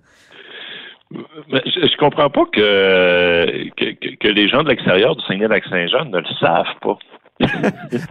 Je, 1.51 1.59
je 1.67 1.97
comprends 1.99 2.31
pas 2.31 2.45
que, 2.53 3.69
que, 3.77 4.17
que 4.17 4.29
les 4.29 4.49
gens 4.49 4.63
de 4.63 4.69
l'extérieur 4.71 5.17
du 5.17 5.25
Saguenay-Lac-Saint-Jean 5.27 6.07
ne 6.07 6.19
le 6.19 6.27
savent 6.41 6.67
pas. 6.81 6.99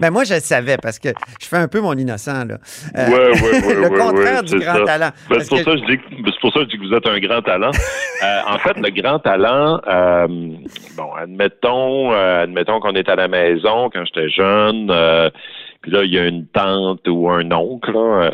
ben 0.01 0.09
moi, 0.11 0.23
je 0.25 0.33
le 0.33 0.39
savais 0.41 0.75
parce 0.81 0.99
que 0.99 1.09
je 1.41 1.47
fais 1.47 1.57
un 1.57 1.67
peu 1.69 1.79
mon 1.79 1.93
innocent. 1.93 2.43
Là. 2.45 2.57
Euh, 2.97 3.07
Ouais, 3.07 3.29
ouais, 3.41 3.65
ouais, 3.67 3.75
le 3.89 3.89
contraire 3.97 4.43
du 4.43 4.59
grand 4.59 4.73
ça. 4.75 4.83
talent. 4.85 5.09
Ben, 5.29 5.39
c'est 5.39 5.47
pour, 5.49 5.57
que- 5.59 5.63
ça 5.63 5.71
que 5.71 5.77
je 5.77 5.85
dis 5.85 5.97
que- 5.97 6.31
c'est 6.31 6.39
pour 6.41 6.53
ça 6.53 6.59
que 6.59 6.65
je 6.65 6.69
dis 6.71 6.77
que 6.79 6.87
vous 6.87 6.93
êtes 6.93 7.07
un 7.07 7.19
grand 7.19 7.41
talent. 7.41 7.71
Euh, 8.23 8.39
en 8.53 8.59
fait, 8.59 8.77
le 8.77 8.91
grand 9.01 9.17
talent, 9.17 9.81
euh, 9.87 10.27
bon, 10.95 11.11
admettons, 11.19 12.13
euh, 12.13 12.43
admettons 12.43 12.79
qu'on 12.79 12.93
est 12.93 13.09
à 13.09 13.15
la 13.15 13.27
maison 13.27 13.89
quand 13.91 14.05
j'étais 14.05 14.29
jeune, 14.29 14.91
puis 15.81 15.91
là, 15.91 16.03
il 16.03 16.13
y 16.13 16.19
a 16.19 16.27
une 16.27 16.45
tante 16.47 17.07
ou 17.07 17.29
un 17.29 17.51
oncle 17.51 17.91
là, 17.91 17.99
euh, 18.25 18.31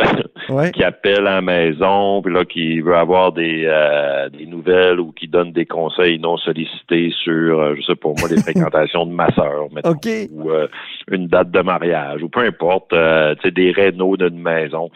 Ouais. 0.49 0.71
qui 0.75 0.83
appelle 0.83 1.27
à 1.27 1.36
la 1.36 1.41
maison, 1.41 2.21
puis 2.21 2.33
là, 2.33 2.43
qui 2.45 2.79
veut 2.81 2.95
avoir 2.95 3.31
des, 3.31 3.63
euh, 3.65 4.29
des 4.29 4.45
nouvelles 4.45 4.99
ou 4.99 5.12
qui 5.12 5.27
donne 5.27 5.51
des 5.53 5.65
conseils 5.65 6.19
non 6.19 6.38
sollicités 6.38 7.12
sur, 7.23 7.60
euh, 7.60 7.75
je 7.77 7.81
sais 7.83 7.95
pas 7.95 8.10
moi, 8.19 8.29
les 8.29 8.41
fréquentations 8.41 9.05
de 9.05 9.12
ma 9.13 9.29
sœur, 9.33 9.67
mettons, 9.73 9.91
OK. 9.91 10.07
ou 10.31 10.51
euh, 10.51 10.67
une 11.10 11.27
date 11.27 11.51
de 11.51 11.62
mariage, 11.62 12.21
ou 12.21 12.29
peu 12.29 12.41
importe, 12.41 12.89
tu 12.89 12.95
sais, 13.43 13.51
des 13.51 13.71
rénaux 13.71 14.17
d'une 14.17 14.39
maison. 14.41 14.89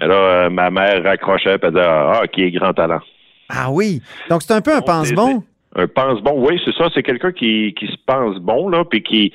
Mais 0.00 0.06
là, 0.06 0.48
ma 0.50 0.70
mère 0.70 1.02
raccrochait 1.02 1.54
et 1.54 1.58
elle 1.60 1.70
disait 1.72 1.84
Ah, 1.84 2.22
qui 2.32 2.42
est 2.44 2.50
grand 2.52 2.72
talent. 2.72 3.00
Ah 3.48 3.68
oui. 3.70 4.00
Donc, 4.30 4.42
c'est 4.42 4.52
un 4.54 4.60
peu 4.60 4.74
un 4.74 4.80
pense-bon. 4.80 5.42
Un 5.74 5.86
pense 5.88 6.20
bon, 6.22 6.46
oui, 6.46 6.60
c'est 6.64 6.74
ça, 6.74 6.88
c'est 6.94 7.02
quelqu'un 7.02 7.32
qui, 7.32 7.74
qui 7.78 7.86
se 7.86 7.96
pense 8.06 8.36
bon, 8.38 8.68
là, 8.68 8.84
puis 8.84 9.02
qui, 9.02 9.32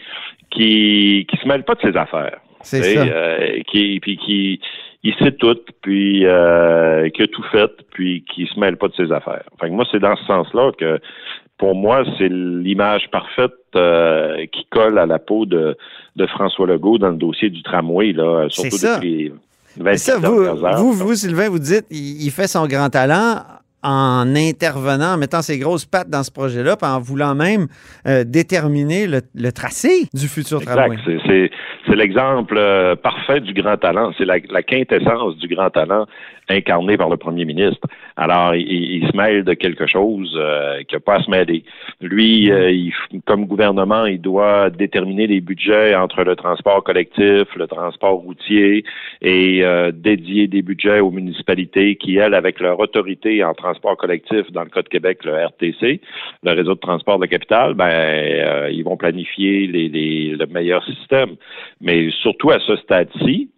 qui, 0.52 1.26
qui 1.30 1.38
se 1.38 1.48
mêle 1.48 1.64
pas 1.64 1.76
de 1.76 1.82
ses 1.82 1.98
affaires. 1.98 2.40
C'est 2.64 2.82
ça. 2.96 3.02
euh, 3.06 3.60
qui, 3.72 4.00
puis 4.02 4.18
qui 4.18 4.60
il 5.06 5.14
sait 5.16 5.34
tout, 5.34 5.58
puis 5.82 6.26
euh, 6.26 7.10
qui 7.10 7.24
a 7.24 7.28
tout 7.28 7.44
fait, 7.52 7.72
puis 7.92 8.24
qui 8.34 8.48
se 8.48 8.58
mêle 8.60 8.78
pas 8.78 8.88
de 8.88 8.94
ses 8.96 9.12
affaires. 9.12 9.44
Fait 9.60 9.68
que 9.68 9.74
moi, 9.74 9.86
c'est 9.92 10.00
dans 10.00 10.16
ce 10.16 10.24
sens-là 10.26 10.72
que 10.80 11.00
pour 11.58 11.76
moi, 11.76 12.04
c'est 12.18 12.30
l'image 12.30 13.10
parfaite 13.12 13.52
euh, 13.76 14.46
qui 14.52 14.66
colle 14.72 14.98
à 14.98 15.06
la 15.06 15.20
peau 15.20 15.46
de, 15.46 15.76
de 16.16 16.26
François 16.28 16.68
Legault 16.68 16.98
dans 16.98 17.10
le 17.10 17.18
dossier 17.18 17.50
du 17.50 17.62
tramway, 17.64 18.14
là, 18.14 18.48
C'est 18.50 18.62
surtout 18.70 18.78
ça. 18.78 18.96
depuis 18.96 19.14
les 19.24 19.34
C'est 19.76 19.84
24 19.84 20.00
ça, 20.00 20.18
vous, 20.30 20.42
heures. 20.44 20.78
vous, 20.78 20.94
vous, 20.94 21.16
Sylvain, 21.16 21.50
vous 21.50 21.60
dites 21.60 21.86
il, 21.92 22.24
il 22.26 22.32
fait 22.32 22.48
son 22.48 22.66
grand 22.68 22.90
talent 22.90 23.42
en 23.86 24.34
intervenant, 24.36 25.16
en 25.16 25.18
mettant 25.18 25.42
ses 25.42 25.58
grosses 25.60 25.84
pattes 25.86 26.10
dans 26.10 26.24
ce 26.24 26.32
projet-là, 26.32 26.78
puis 26.78 26.88
en 26.90 27.02
voulant 27.02 27.36
même 27.36 27.68
euh, 28.08 28.24
déterminer 28.24 29.08
le, 29.08 29.20
le 29.36 29.52
tracé 29.52 30.08
du 30.14 30.30
futur 30.30 30.62
tramway. 30.62 30.96
Exact. 30.96 31.22
C'est- 31.28 31.52
C'est, 31.94 32.00
l'exemple 32.00 32.56
euh, 32.58 32.96
parfait 32.96 33.40
du 33.40 33.54
grand 33.54 33.78
talent. 33.78 34.12
C'est 34.18 34.26
la, 34.26 34.38
la 34.50 34.64
quintessence 34.64 35.38
du 35.38 35.48
grand 35.48 35.70
talent 35.70 36.06
incarné 36.50 36.98
par 36.98 37.10
le 37.10 37.18
premier 37.18 37.46
ministre. 37.46 37.88
Alors, 38.18 38.54
il, 38.56 38.68
il 38.68 39.08
se 39.08 39.16
mêle 39.16 39.44
de 39.44 39.54
quelque 39.54 39.86
chose 39.88 40.36
euh, 40.38 40.82
qu'il 40.84 40.98
n'a 40.98 41.00
pas 41.00 41.16
à 41.16 41.24
se 41.24 41.30
mêler. 41.30 41.64
Lui, 42.02 42.52
euh, 42.52 42.72
il 42.72 42.90
f- 42.90 43.22
comme 43.26 43.46
gouvernement, 43.46 44.06
il 44.06 44.20
doit 44.20 44.70
déterminer 44.70 45.28
les 45.28 45.40
budgets 45.40 45.96
entre 45.96 46.24
le 46.24 46.36
transport 46.36 46.84
collectif, 46.84 47.46
le 47.56 47.68
transport 47.68 48.16
routier 48.16 48.84
et 49.22 49.64
euh, 49.64 49.92
dédier 49.94 50.48
des 50.48 50.62
budgets 50.64 51.00
aux 51.00 51.12
municipalités 51.12 51.96
qui, 51.96 52.18
elles, 52.18 52.34
avec 52.34 52.60
leur 52.60 52.80
autorité 52.80 53.44
en 53.44 53.54
transport 53.54 53.96
collectif, 53.98 54.52
dans 54.52 54.64
le 54.64 54.70
cas 54.70 54.82
de 54.82 54.90
Québec, 54.90 55.20
le 55.24 55.46
RTC, 55.46 56.02
le 56.44 56.52
réseau 56.52 56.74
de 56.74 56.80
transport 56.80 57.18
de 57.18 57.24
la 57.24 57.28
capitale, 57.30 57.74
ben, 57.76 57.86
euh, 57.88 58.70
ils 58.72 58.84
vont 58.84 58.98
planifier 58.98 59.68
les, 59.68 59.88
les- 59.88 60.36
le 60.36 60.46
meilleur 60.48 60.84
système. 60.86 61.36
Mais 61.84 62.10
surtout 62.22 62.50
à 62.50 62.60
ce 62.60 62.76
stade-ci, 62.78 63.50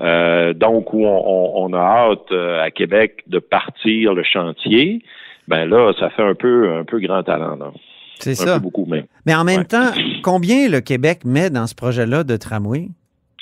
euh, 0.00 0.52
donc 0.54 0.92
où 0.92 1.04
on, 1.04 1.22
on- 1.24 1.66
on 1.66 1.72
a 1.72 1.78
hâte 1.78 2.32
euh, 2.32 2.60
à 2.62 2.70
Québec 2.72 3.22
de 3.28 3.38
partir 3.38 4.12
le 4.14 4.24
chantier, 4.24 5.02
ben 5.46 5.66
là, 5.66 5.92
ça 6.00 6.10
fait 6.10 6.22
un 6.22 6.34
peu 6.34 6.72
un 6.72 6.84
peu 6.84 6.98
grand 6.98 7.22
talent, 7.22 7.54
là. 7.56 7.70
C'est 8.18 8.30
Un 8.30 8.34
ça. 8.34 8.54
peu 8.54 8.62
beaucoup 8.62 8.86
même. 8.86 9.04
Mais 9.26 9.34
en 9.34 9.44
même 9.44 9.58
Ouais. 9.58 9.64
temps, 9.64 9.90
combien 10.22 10.68
le 10.68 10.80
Québec 10.80 11.20
met 11.24 11.50
dans 11.50 11.66
ce 11.66 11.74
projet-là 11.74 12.24
de 12.24 12.36
tramway? 12.36 12.88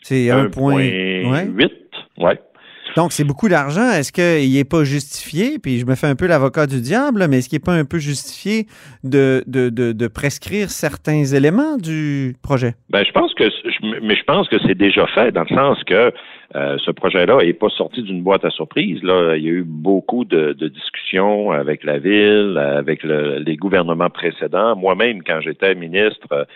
C'est 0.03 0.31
un 0.31 0.49
point. 0.49 0.75
Ouais. 0.77 1.47
8, 1.47 1.73
ouais. 2.19 2.41
Donc, 2.97 3.13
c'est 3.13 3.25
beaucoup 3.25 3.49
d'argent. 3.49 3.91
Est-ce 3.91 4.13
qu'il 4.13 4.53
n'est 4.53 4.65
pas 4.65 4.85
justifié? 4.85 5.59
Puis 5.59 5.79
je 5.79 5.87
me 5.87 5.95
fais 5.95 6.07
un 6.07 6.15
peu 6.17 6.27
l'avocat 6.27 6.67
du 6.67 6.81
diable, 6.81 7.27
mais 7.29 7.39
est-ce 7.39 7.49
qu'il 7.49 7.57
n'est 7.57 7.65
pas 7.65 7.75
un 7.75 7.85
peu 7.85 7.99
justifié 7.99 8.67
de, 9.05 9.43
de, 9.47 9.71
de, 9.71 9.93
de 9.93 10.07
prescrire 10.09 10.71
certains 10.71 11.25
éléments 11.25 11.77
du 11.77 12.37
projet? 12.43 12.75
Ben, 12.91 13.05
je 13.05 13.13
pense 13.13 13.33
que, 13.35 13.45
mais 14.03 14.17
je 14.17 14.25
pense 14.25 14.49
que 14.49 14.57
c'est 14.67 14.75
déjà 14.77 15.07
fait 15.09 15.33
dans 15.33 15.45
le 15.49 15.55
sens 15.55 15.79
que 15.85 16.13
euh, 16.55 16.77
ce 16.85 16.91
projet-là 16.91 17.39
n'est 17.43 17.53
pas 17.53 17.69
sorti 17.71 18.03
d'une 18.03 18.23
boîte 18.23 18.45
à 18.45 18.51
surprise. 18.51 19.03
Là, 19.03 19.37
il 19.37 19.43
y 19.45 19.49
a 19.49 19.53
eu 19.53 19.65
beaucoup 19.65 20.25
de, 20.25 20.53
de 20.53 20.69
discussions 20.69 21.51
avec 21.51 21.83
la 21.85 21.99
ville, 21.99 22.59
avec 22.59 23.03
le- 23.03 23.39
les 23.39 23.57
gouvernements 23.57 24.11
précédents. 24.11 24.77
Moi-même, 24.77 25.23
quand 25.23 25.41
j'étais 25.41 25.75
ministre 25.75 26.47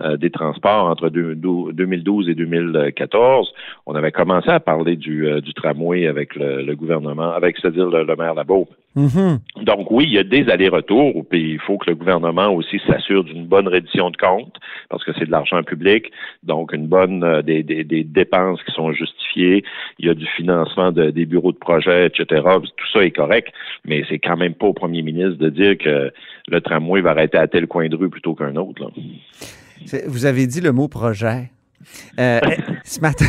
euh, 0.00 0.16
des 0.16 0.30
Transports 0.30 0.86
entre 0.86 1.08
deux- 1.08 1.34
dou- 1.34 1.70
2012 1.72 2.28
et 2.28 2.34
2014, 2.34 3.52
on 3.86 3.94
avait 3.94 4.12
commencé 4.12 4.50
à 4.50 4.60
parler 4.60 4.96
du, 4.96 5.26
euh, 5.26 5.40
du 5.40 5.54
tramway 5.54 6.06
avec 6.06 6.34
le, 6.34 6.62
le 6.62 6.74
gouvernement, 6.74 7.30
avec 7.32 7.56
c'est-à-dire 7.58 7.88
le, 7.88 8.04
le 8.04 8.16
maire 8.16 8.34
Labeau. 8.34 8.66
Mhm. 8.96 9.40
Donc 9.62 9.90
oui, 9.90 10.04
il 10.06 10.12
y 10.12 10.18
a 10.18 10.22
des 10.22 10.48
allers-retours, 10.48 11.24
puis 11.28 11.52
il 11.54 11.60
faut 11.60 11.78
que 11.78 11.90
le 11.90 11.96
gouvernement 11.96 12.48
aussi 12.48 12.80
s'assure 12.86 13.24
d'une 13.24 13.46
bonne 13.46 13.66
reddition 13.66 14.10
de 14.10 14.16
comptes, 14.16 14.56
parce 14.88 15.02
que 15.04 15.12
c'est 15.18 15.26
de 15.26 15.30
l'argent 15.30 15.62
public, 15.64 16.12
donc 16.44 16.72
une 16.72 16.86
bonne 16.86 17.24
euh, 17.24 17.42
des, 17.42 17.62
des, 17.62 17.82
des 17.82 18.04
dépenses 18.04 18.62
qui 18.62 18.72
sont 18.72 18.92
justifiées, 18.92 19.64
il 19.98 20.06
y 20.06 20.10
a 20.10 20.14
du 20.14 20.26
financement 20.36 20.92
de, 20.92 21.10
des 21.10 21.26
bureaux 21.26 21.52
de 21.52 21.58
projet, 21.58 22.06
etc. 22.06 22.42
Tout 22.76 22.86
ça 22.92 23.04
est 23.04 23.10
correct, 23.10 23.52
mais 23.84 24.04
c'est 24.08 24.18
quand 24.18 24.36
même 24.36 24.54
pas 24.54 24.66
au 24.66 24.74
premier 24.74 25.02
ministre 25.02 25.38
de 25.38 25.48
dire 25.48 25.76
que 25.76 26.12
le 26.48 26.60
tramway 26.60 27.00
va 27.00 27.10
arrêter 27.10 27.38
à 27.38 27.48
tel 27.48 27.66
coin 27.66 27.88
de 27.88 27.96
rue 27.96 28.10
plutôt 28.10 28.34
qu'un 28.34 28.54
autre. 28.56 28.80
Là. 28.82 28.88
Vous 30.06 30.26
avez 30.26 30.46
dit 30.46 30.60
le 30.60 30.72
mot 30.72 30.88
projet. 30.88 31.50
Euh, 32.18 32.40
ce, 32.84 33.00
matin, 33.00 33.26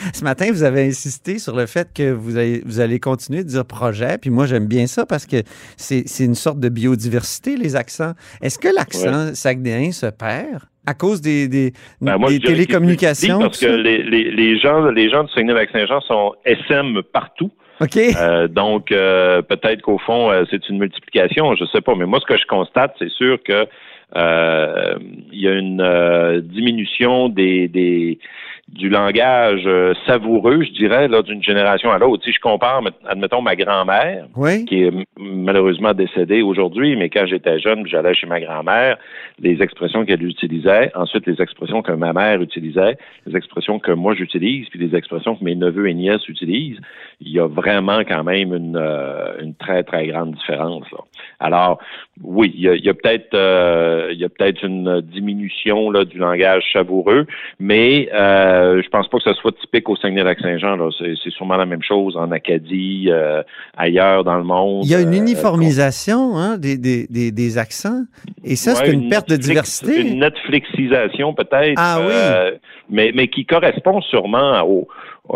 ce 0.14 0.24
matin, 0.24 0.46
vous 0.50 0.62
avez 0.62 0.86
insisté 0.86 1.38
sur 1.38 1.56
le 1.56 1.66
fait 1.66 1.88
que 1.94 2.10
vous 2.10 2.36
allez, 2.36 2.62
vous 2.64 2.80
allez 2.80 2.98
continuer 2.98 3.44
de 3.44 3.48
dire 3.48 3.64
projet. 3.64 4.18
Puis 4.18 4.30
moi, 4.30 4.46
j'aime 4.46 4.66
bien 4.66 4.86
ça 4.86 5.06
parce 5.06 5.26
que 5.26 5.36
c'est 5.76 6.24
une 6.24 6.34
sorte 6.34 6.60
de 6.60 6.68
biodiversité, 6.68 7.56
les 7.56 7.76
accents. 7.76 8.12
Est-ce 8.42 8.58
que 8.58 8.68
l'accent 8.74 9.34
saguenéen 9.34 9.92
se 9.92 10.06
perd 10.06 10.62
à 10.86 10.94
cause 10.94 11.20
des, 11.20 11.48
des, 11.48 11.72
Ben, 12.00 12.16
moi, 12.16 12.30
des 12.30 12.40
télécommunications? 12.40 13.40
Parce 13.40 13.60
que 13.60 13.66
les, 13.66 14.02
les, 14.02 14.30
les 14.30 14.58
gens, 14.58 14.86
les 14.86 15.10
gens 15.10 15.24
du 15.24 15.32
Saguenay-Lac-Saint-Jean 15.32 16.00
sont 16.00 16.34
SM 16.44 17.02
partout. 17.12 17.50
OK. 17.80 17.96
Euh, 17.96 18.46
donc, 18.46 18.92
euh, 18.92 19.40
peut-être 19.42 19.80
qu'au 19.80 19.98
fond, 19.98 20.30
euh, 20.30 20.44
c'est 20.50 20.68
une 20.68 20.78
multiplication, 20.78 21.54
je 21.54 21.64
sais 21.66 21.80
pas. 21.80 21.94
Mais 21.94 22.04
moi, 22.04 22.20
ce 22.20 22.26
que 22.26 22.38
je 22.38 22.46
constate, 22.46 22.94
c'est 22.98 23.10
sûr 23.10 23.42
que 23.42 23.66
il 24.12 25.40
y 25.40 25.46
a 25.46 25.52
une 25.52 26.40
diminution 26.42 27.28
des, 27.28 27.68
des 27.68 28.18
du 28.72 28.88
langage 28.88 29.62
euh, 29.66 29.94
savoureux, 30.06 30.62
je 30.62 30.70
dirais, 30.72 31.08
là, 31.08 31.22
d'une 31.22 31.42
génération 31.42 31.90
à 31.90 31.98
l'autre. 31.98 32.22
Si 32.24 32.32
je 32.32 32.38
compare, 32.40 32.82
met- 32.82 32.90
admettons, 33.06 33.42
ma 33.42 33.56
grand-mère, 33.56 34.26
Oui. 34.36 34.64
qui 34.64 34.84
est 34.84 34.92
malheureusement 35.18 35.92
décédée 35.92 36.40
aujourd'hui, 36.42 36.96
mais 36.96 37.08
quand 37.10 37.26
j'étais 37.26 37.58
jeune, 37.58 37.86
j'allais 37.86 38.14
chez 38.14 38.26
ma 38.26 38.40
grand-mère, 38.40 38.96
les 39.40 39.60
expressions 39.60 40.04
qu'elle 40.04 40.22
utilisait, 40.22 40.92
ensuite 40.94 41.26
les 41.26 41.42
expressions 41.42 41.82
que 41.82 41.92
ma 41.92 42.12
mère 42.12 42.40
utilisait, 42.40 42.96
les 43.26 43.36
expressions 43.36 43.78
que 43.80 43.92
moi 43.92 44.14
j'utilise, 44.14 44.68
puis 44.68 44.78
les 44.78 44.96
expressions 44.96 45.34
que 45.34 45.44
mes 45.44 45.56
neveux 45.56 45.88
et 45.88 45.94
nièces 45.94 46.26
utilisent, 46.28 46.78
il 47.20 47.32
y 47.32 47.40
a 47.40 47.46
vraiment 47.48 48.00
quand 48.00 48.22
même 48.24 48.54
une, 48.54 48.76
euh, 48.76 49.40
une 49.42 49.54
très, 49.54 49.82
très 49.82 50.06
grande 50.06 50.32
différence. 50.32 50.84
là. 50.92 50.98
Alors, 51.38 51.78
oui, 52.22 52.52
il 52.54 52.60
y 52.60 52.68
a, 52.68 52.74
il 52.74 52.84
y 52.84 52.88
a 52.88 52.94
peut-être 52.94 53.34
euh, 53.34 54.08
il 54.12 54.18
y 54.18 54.24
a 54.24 54.28
peut-être 54.28 54.62
une 54.62 55.00
diminution 55.00 55.90
là, 55.90 56.04
du 56.04 56.18
langage 56.18 56.64
savoureux, 56.72 57.26
mais 57.58 58.10
euh, 58.12 58.82
je 58.82 58.88
pense 58.90 59.08
pas 59.08 59.18
que 59.18 59.24
ce 59.24 59.34
soit 59.34 59.52
typique 59.52 59.88
au 59.88 59.96
Saguenay-Lac-Saint-Jean. 59.96 60.90
C'est 60.98 61.14
c'est 61.22 61.30
sûrement 61.30 61.56
la 61.56 61.66
même 61.66 61.82
chose 61.82 62.16
en 62.16 62.30
Acadie, 62.30 63.06
euh, 63.08 63.42
ailleurs 63.76 64.24
dans 64.24 64.36
le 64.36 64.44
monde. 64.44 64.84
Il 64.84 64.90
y 64.90 64.94
a 64.94 65.00
une 65.00 65.14
uniformisation 65.14 66.36
hein, 66.36 66.58
des, 66.58 66.76
des, 66.76 67.06
des, 67.08 67.30
des 67.32 67.58
accents. 67.58 68.02
Et 68.44 68.56
ça, 68.56 68.74
c'est 68.74 68.92
une 68.92 69.08
perte 69.08 69.28
de 69.28 69.36
diversité. 69.36 70.00
Une 70.00 70.20
Netflixisation 70.20 71.34
peut-être. 71.34 71.74
Ah 71.76 72.00
oui. 72.00 72.58
mais, 72.90 73.12
mais 73.14 73.28
qui 73.28 73.46
correspond 73.46 74.00
sûrement 74.02 74.62
au, 74.62 74.88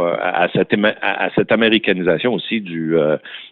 à, 0.02 0.48
cette, 0.54 0.74
à, 1.02 1.30
cette 1.34 1.52
américanisation 1.52 2.34
aussi 2.34 2.60
du, 2.60 2.94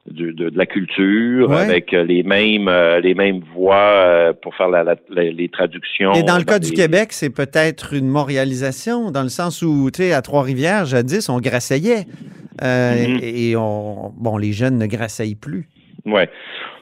du 0.06 0.32
de, 0.32 0.50
la 0.54 0.66
culture 0.66 1.52
avec 1.52 1.92
les 1.92 2.22
mêmes 2.22 2.70
les 3.02 3.14
mêmes 3.14 3.40
voix 3.54 4.32
pour 4.42 4.54
faire 4.54 4.68
la, 4.68 4.96
les 5.10 5.48
traductions. 5.48 6.12
Et 6.14 6.22
dans 6.22 6.38
le 6.38 6.44
cas 6.44 6.58
du 6.58 6.72
Québec, 6.72 7.08
c'est 7.12 7.34
peut-être 7.34 7.94
une 7.94 8.08
montréalisation 8.08 9.10
dans 9.10 9.22
le 9.22 9.28
sens 9.28 9.62
où 9.62 9.90
tu 9.90 10.02
sais 10.02 10.12
à 10.12 10.22
Trois-Rivières 10.22 10.84
jadis 10.84 11.28
on 11.28 11.38
grasseillait 11.38 12.06
mm-hmm. 12.60 13.20
et 13.22 13.56
on 13.56 14.12
bon 14.16 14.36
les 14.36 14.52
jeunes 14.52 14.78
ne 14.78 14.86
grasseillent 14.86 15.34
plus. 15.34 15.68
Ouais. 16.06 16.28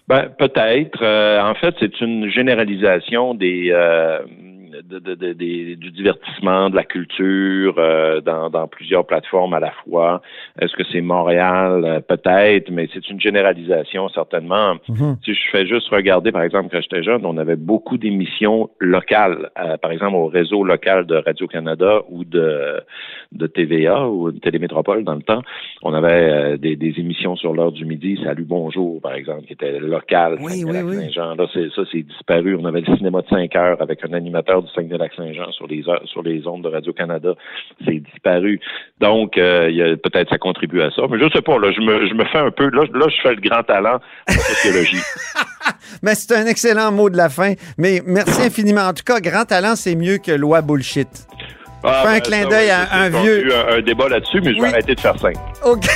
Ben, 0.09 0.29
peut-être. 0.39 1.05
en 1.05 1.55
fait, 1.55 1.75
c'est 1.79 2.01
une 2.01 2.29
généralisation 2.31 3.35
des, 3.35 3.73
de, 4.71 5.33
du 5.75 5.91
divertissement, 5.91 6.71
de 6.71 6.77
la 6.77 6.85
culture 6.85 7.75
euh, 7.79 8.21
dans, 8.21 8.51
dans, 8.51 8.67
plusieurs 8.69 9.07
plateformes 9.07 9.55
à 9.55 9.61
la 9.61 9.73
fois. 9.85 10.23
Est-ce 10.61 10.75
que 10.75 10.83
c'est 10.91 11.01
Montréal? 11.01 11.85
Euh, 11.85 12.01
peut-être, 12.01 12.71
mais 12.71 12.89
c'est 12.93 13.09
une 13.09 13.21
généralisation 13.21 14.09
certainement. 14.09 14.75
Mhm. 14.89 15.17
Si 15.25 15.35
je 15.35 15.41
fais 15.51 15.67
juste 15.67 15.89
regarder, 15.89 16.33
par 16.33 16.43
exemple, 16.43 16.69
quand 16.71 16.81
j'étais 16.81 17.03
jeune, 17.03 17.25
on 17.25 17.37
avait 17.39 17.57
beaucoup 17.57 17.99
d'émissions 17.99 18.71
locales, 18.79 19.51
euh, 19.59 19.77
par 19.77 19.93
exemple 19.93 20.17
au 20.17 20.27
réseau 20.27 20.65
local 20.65 21.07
de 21.07 21.17
Radio-Canada 21.17 22.03
ou 22.09 22.25
de, 22.25 22.81
de 23.33 23.47
TVA 23.47 24.09
ou 24.09 24.31
de 24.33 24.39
Télémétropole 24.39 25.05
dans 25.05 25.15
le 25.15 25.23
temps. 25.23 25.43
On 25.83 25.95
avait 25.95 26.59
des, 26.59 26.77
des, 26.77 26.95
émissions 26.99 27.37
sur 27.37 27.55
l'heure 27.55 27.73
du 27.73 27.85
midi, 27.85 28.19
Salut 28.23 28.45
Bonjour, 28.45 29.01
par 29.01 29.15
exemple, 29.15 29.47
qui 29.47 29.53
était 29.53 29.79
local. 29.79 30.39
Oui, 30.41 30.65
oui, 30.65 30.79
oui. 30.85 31.13
Là, 31.15 31.35
ça, 31.55 31.83
c'est 31.91 32.03
disparu. 32.03 32.57
On 32.57 32.65
avait 32.65 32.81
le 32.81 32.97
cinéma 32.97 33.23
de 33.23 33.29
5 33.29 33.55
heures 33.57 33.81
avec 33.81 34.05
un 34.05 34.13
animateur 34.13 34.60
du 34.63 34.71
Saguenay-Lac-Saint-Jean 34.73 35.51
sur 35.53 35.67
les 35.67 35.85
sur 36.05 36.23
les 36.23 36.47
ondes 36.47 36.63
de 36.63 36.69
Radio-Canada. 36.69 37.35
C'est 37.85 38.01
disparu. 38.01 38.61
Donc, 39.01 39.37
euh, 39.39 39.97
peut-être 39.97 40.31
ça 40.31 40.39
contribue 40.39 40.83
à 40.83 40.91
ça. 40.91 41.03
Mais 41.11 41.19
je 41.19 41.29
sais 41.33 41.43
pas, 41.43 41.59
là, 41.59 41.73
je 41.73 41.81
me, 41.81 42.09
je 42.09 42.15
me 42.15 42.25
fais 42.27 42.39
un 42.39 42.51
peu, 42.51 42.71
là, 42.71 42.85
là, 42.93 43.07
je 43.09 43.21
fais 43.23 43.35
le 43.35 43.41
grand 43.41 43.63
talent 43.63 43.99
en 44.29 44.33
sociologie. 44.33 45.03
Mais 46.03 46.15
c'est 46.15 46.35
un 46.35 46.47
excellent 46.47 46.93
mot 46.93 47.11
de 47.11 47.17
la 47.17 47.29
fin. 47.29 47.55
Mais 47.79 48.01
merci 48.07 48.43
infiniment. 48.43 48.83
En 48.83 48.93
tout 48.93 49.05
cas, 49.05 49.21
grand 49.21 49.45
talent, 49.45 49.77
c'est 49.77 49.97
mieux 49.97 50.19
que 50.19 50.33
loi 50.33 50.63
bullshit. 50.63 51.09
Ah, 51.83 52.03
fais 52.03 52.09
un 52.09 52.13
ben, 52.15 52.21
clin 52.21 52.47
d'œil 52.47 52.71
à 52.71 52.93
un 52.93 53.09
vieux. 53.09 53.47
Eu 53.47 53.53
un, 53.53 53.79
un 53.79 53.81
débat 53.81 54.09
là-dessus, 54.09 54.41
mais 54.45 54.55
je 54.55 54.61
vais 54.61 54.69
arrêter 54.69 54.95
de 54.95 55.01
faire 55.01 55.19
ça. 55.19 55.29
OK. 55.65 55.87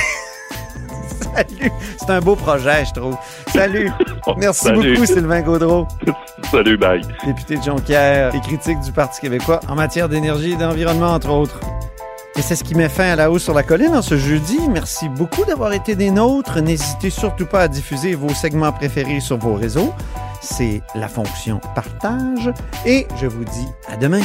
Salut. 1.35 1.71
C'est 1.97 2.09
un 2.09 2.21
beau 2.21 2.35
projet, 2.35 2.85
je 2.85 2.93
trouve. 2.99 3.17
Salut. 3.47 3.91
Merci 4.37 4.71
beaucoup, 4.71 5.05
Sylvain 5.05 5.41
Gaudreau. 5.41 5.87
Salut, 6.51 6.77
bye. 6.77 7.01
Député 7.25 7.57
de 7.57 7.63
Jonquière 7.63 8.33
et 8.33 8.39
critique 8.39 8.79
du 8.81 8.91
Parti 8.91 9.21
québécois 9.21 9.59
en 9.67 9.75
matière 9.75 10.07
d'énergie 10.07 10.53
et 10.53 10.55
d'environnement, 10.55 11.13
entre 11.13 11.29
autres. 11.29 11.59
Et 12.37 12.41
c'est 12.41 12.55
ce 12.55 12.63
qui 12.63 12.75
met 12.75 12.89
fin 12.89 13.11
à 13.11 13.15
la 13.15 13.31
hausse 13.31 13.43
sur 13.43 13.53
la 13.53 13.63
colline 13.63 13.95
en 13.95 14.01
ce 14.01 14.17
jeudi. 14.17 14.59
Merci 14.69 15.07
beaucoup 15.07 15.45
d'avoir 15.45 15.71
été 15.73 15.95
des 15.95 16.11
nôtres. 16.11 16.61
N'hésitez 16.61 17.09
surtout 17.09 17.45
pas 17.45 17.61
à 17.61 17.67
diffuser 17.67 18.13
vos 18.13 18.33
segments 18.33 18.73
préférés 18.73 19.21
sur 19.21 19.37
vos 19.37 19.53
réseaux. 19.53 19.93
C'est 20.41 20.81
la 20.95 21.07
fonction 21.07 21.61
partage. 21.75 22.51
Et 22.85 23.07
je 23.21 23.27
vous 23.27 23.45
dis 23.45 23.67
à 23.89 23.95
demain. 23.95 24.21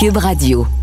Cube 0.00 0.16
Radio. 0.16 0.79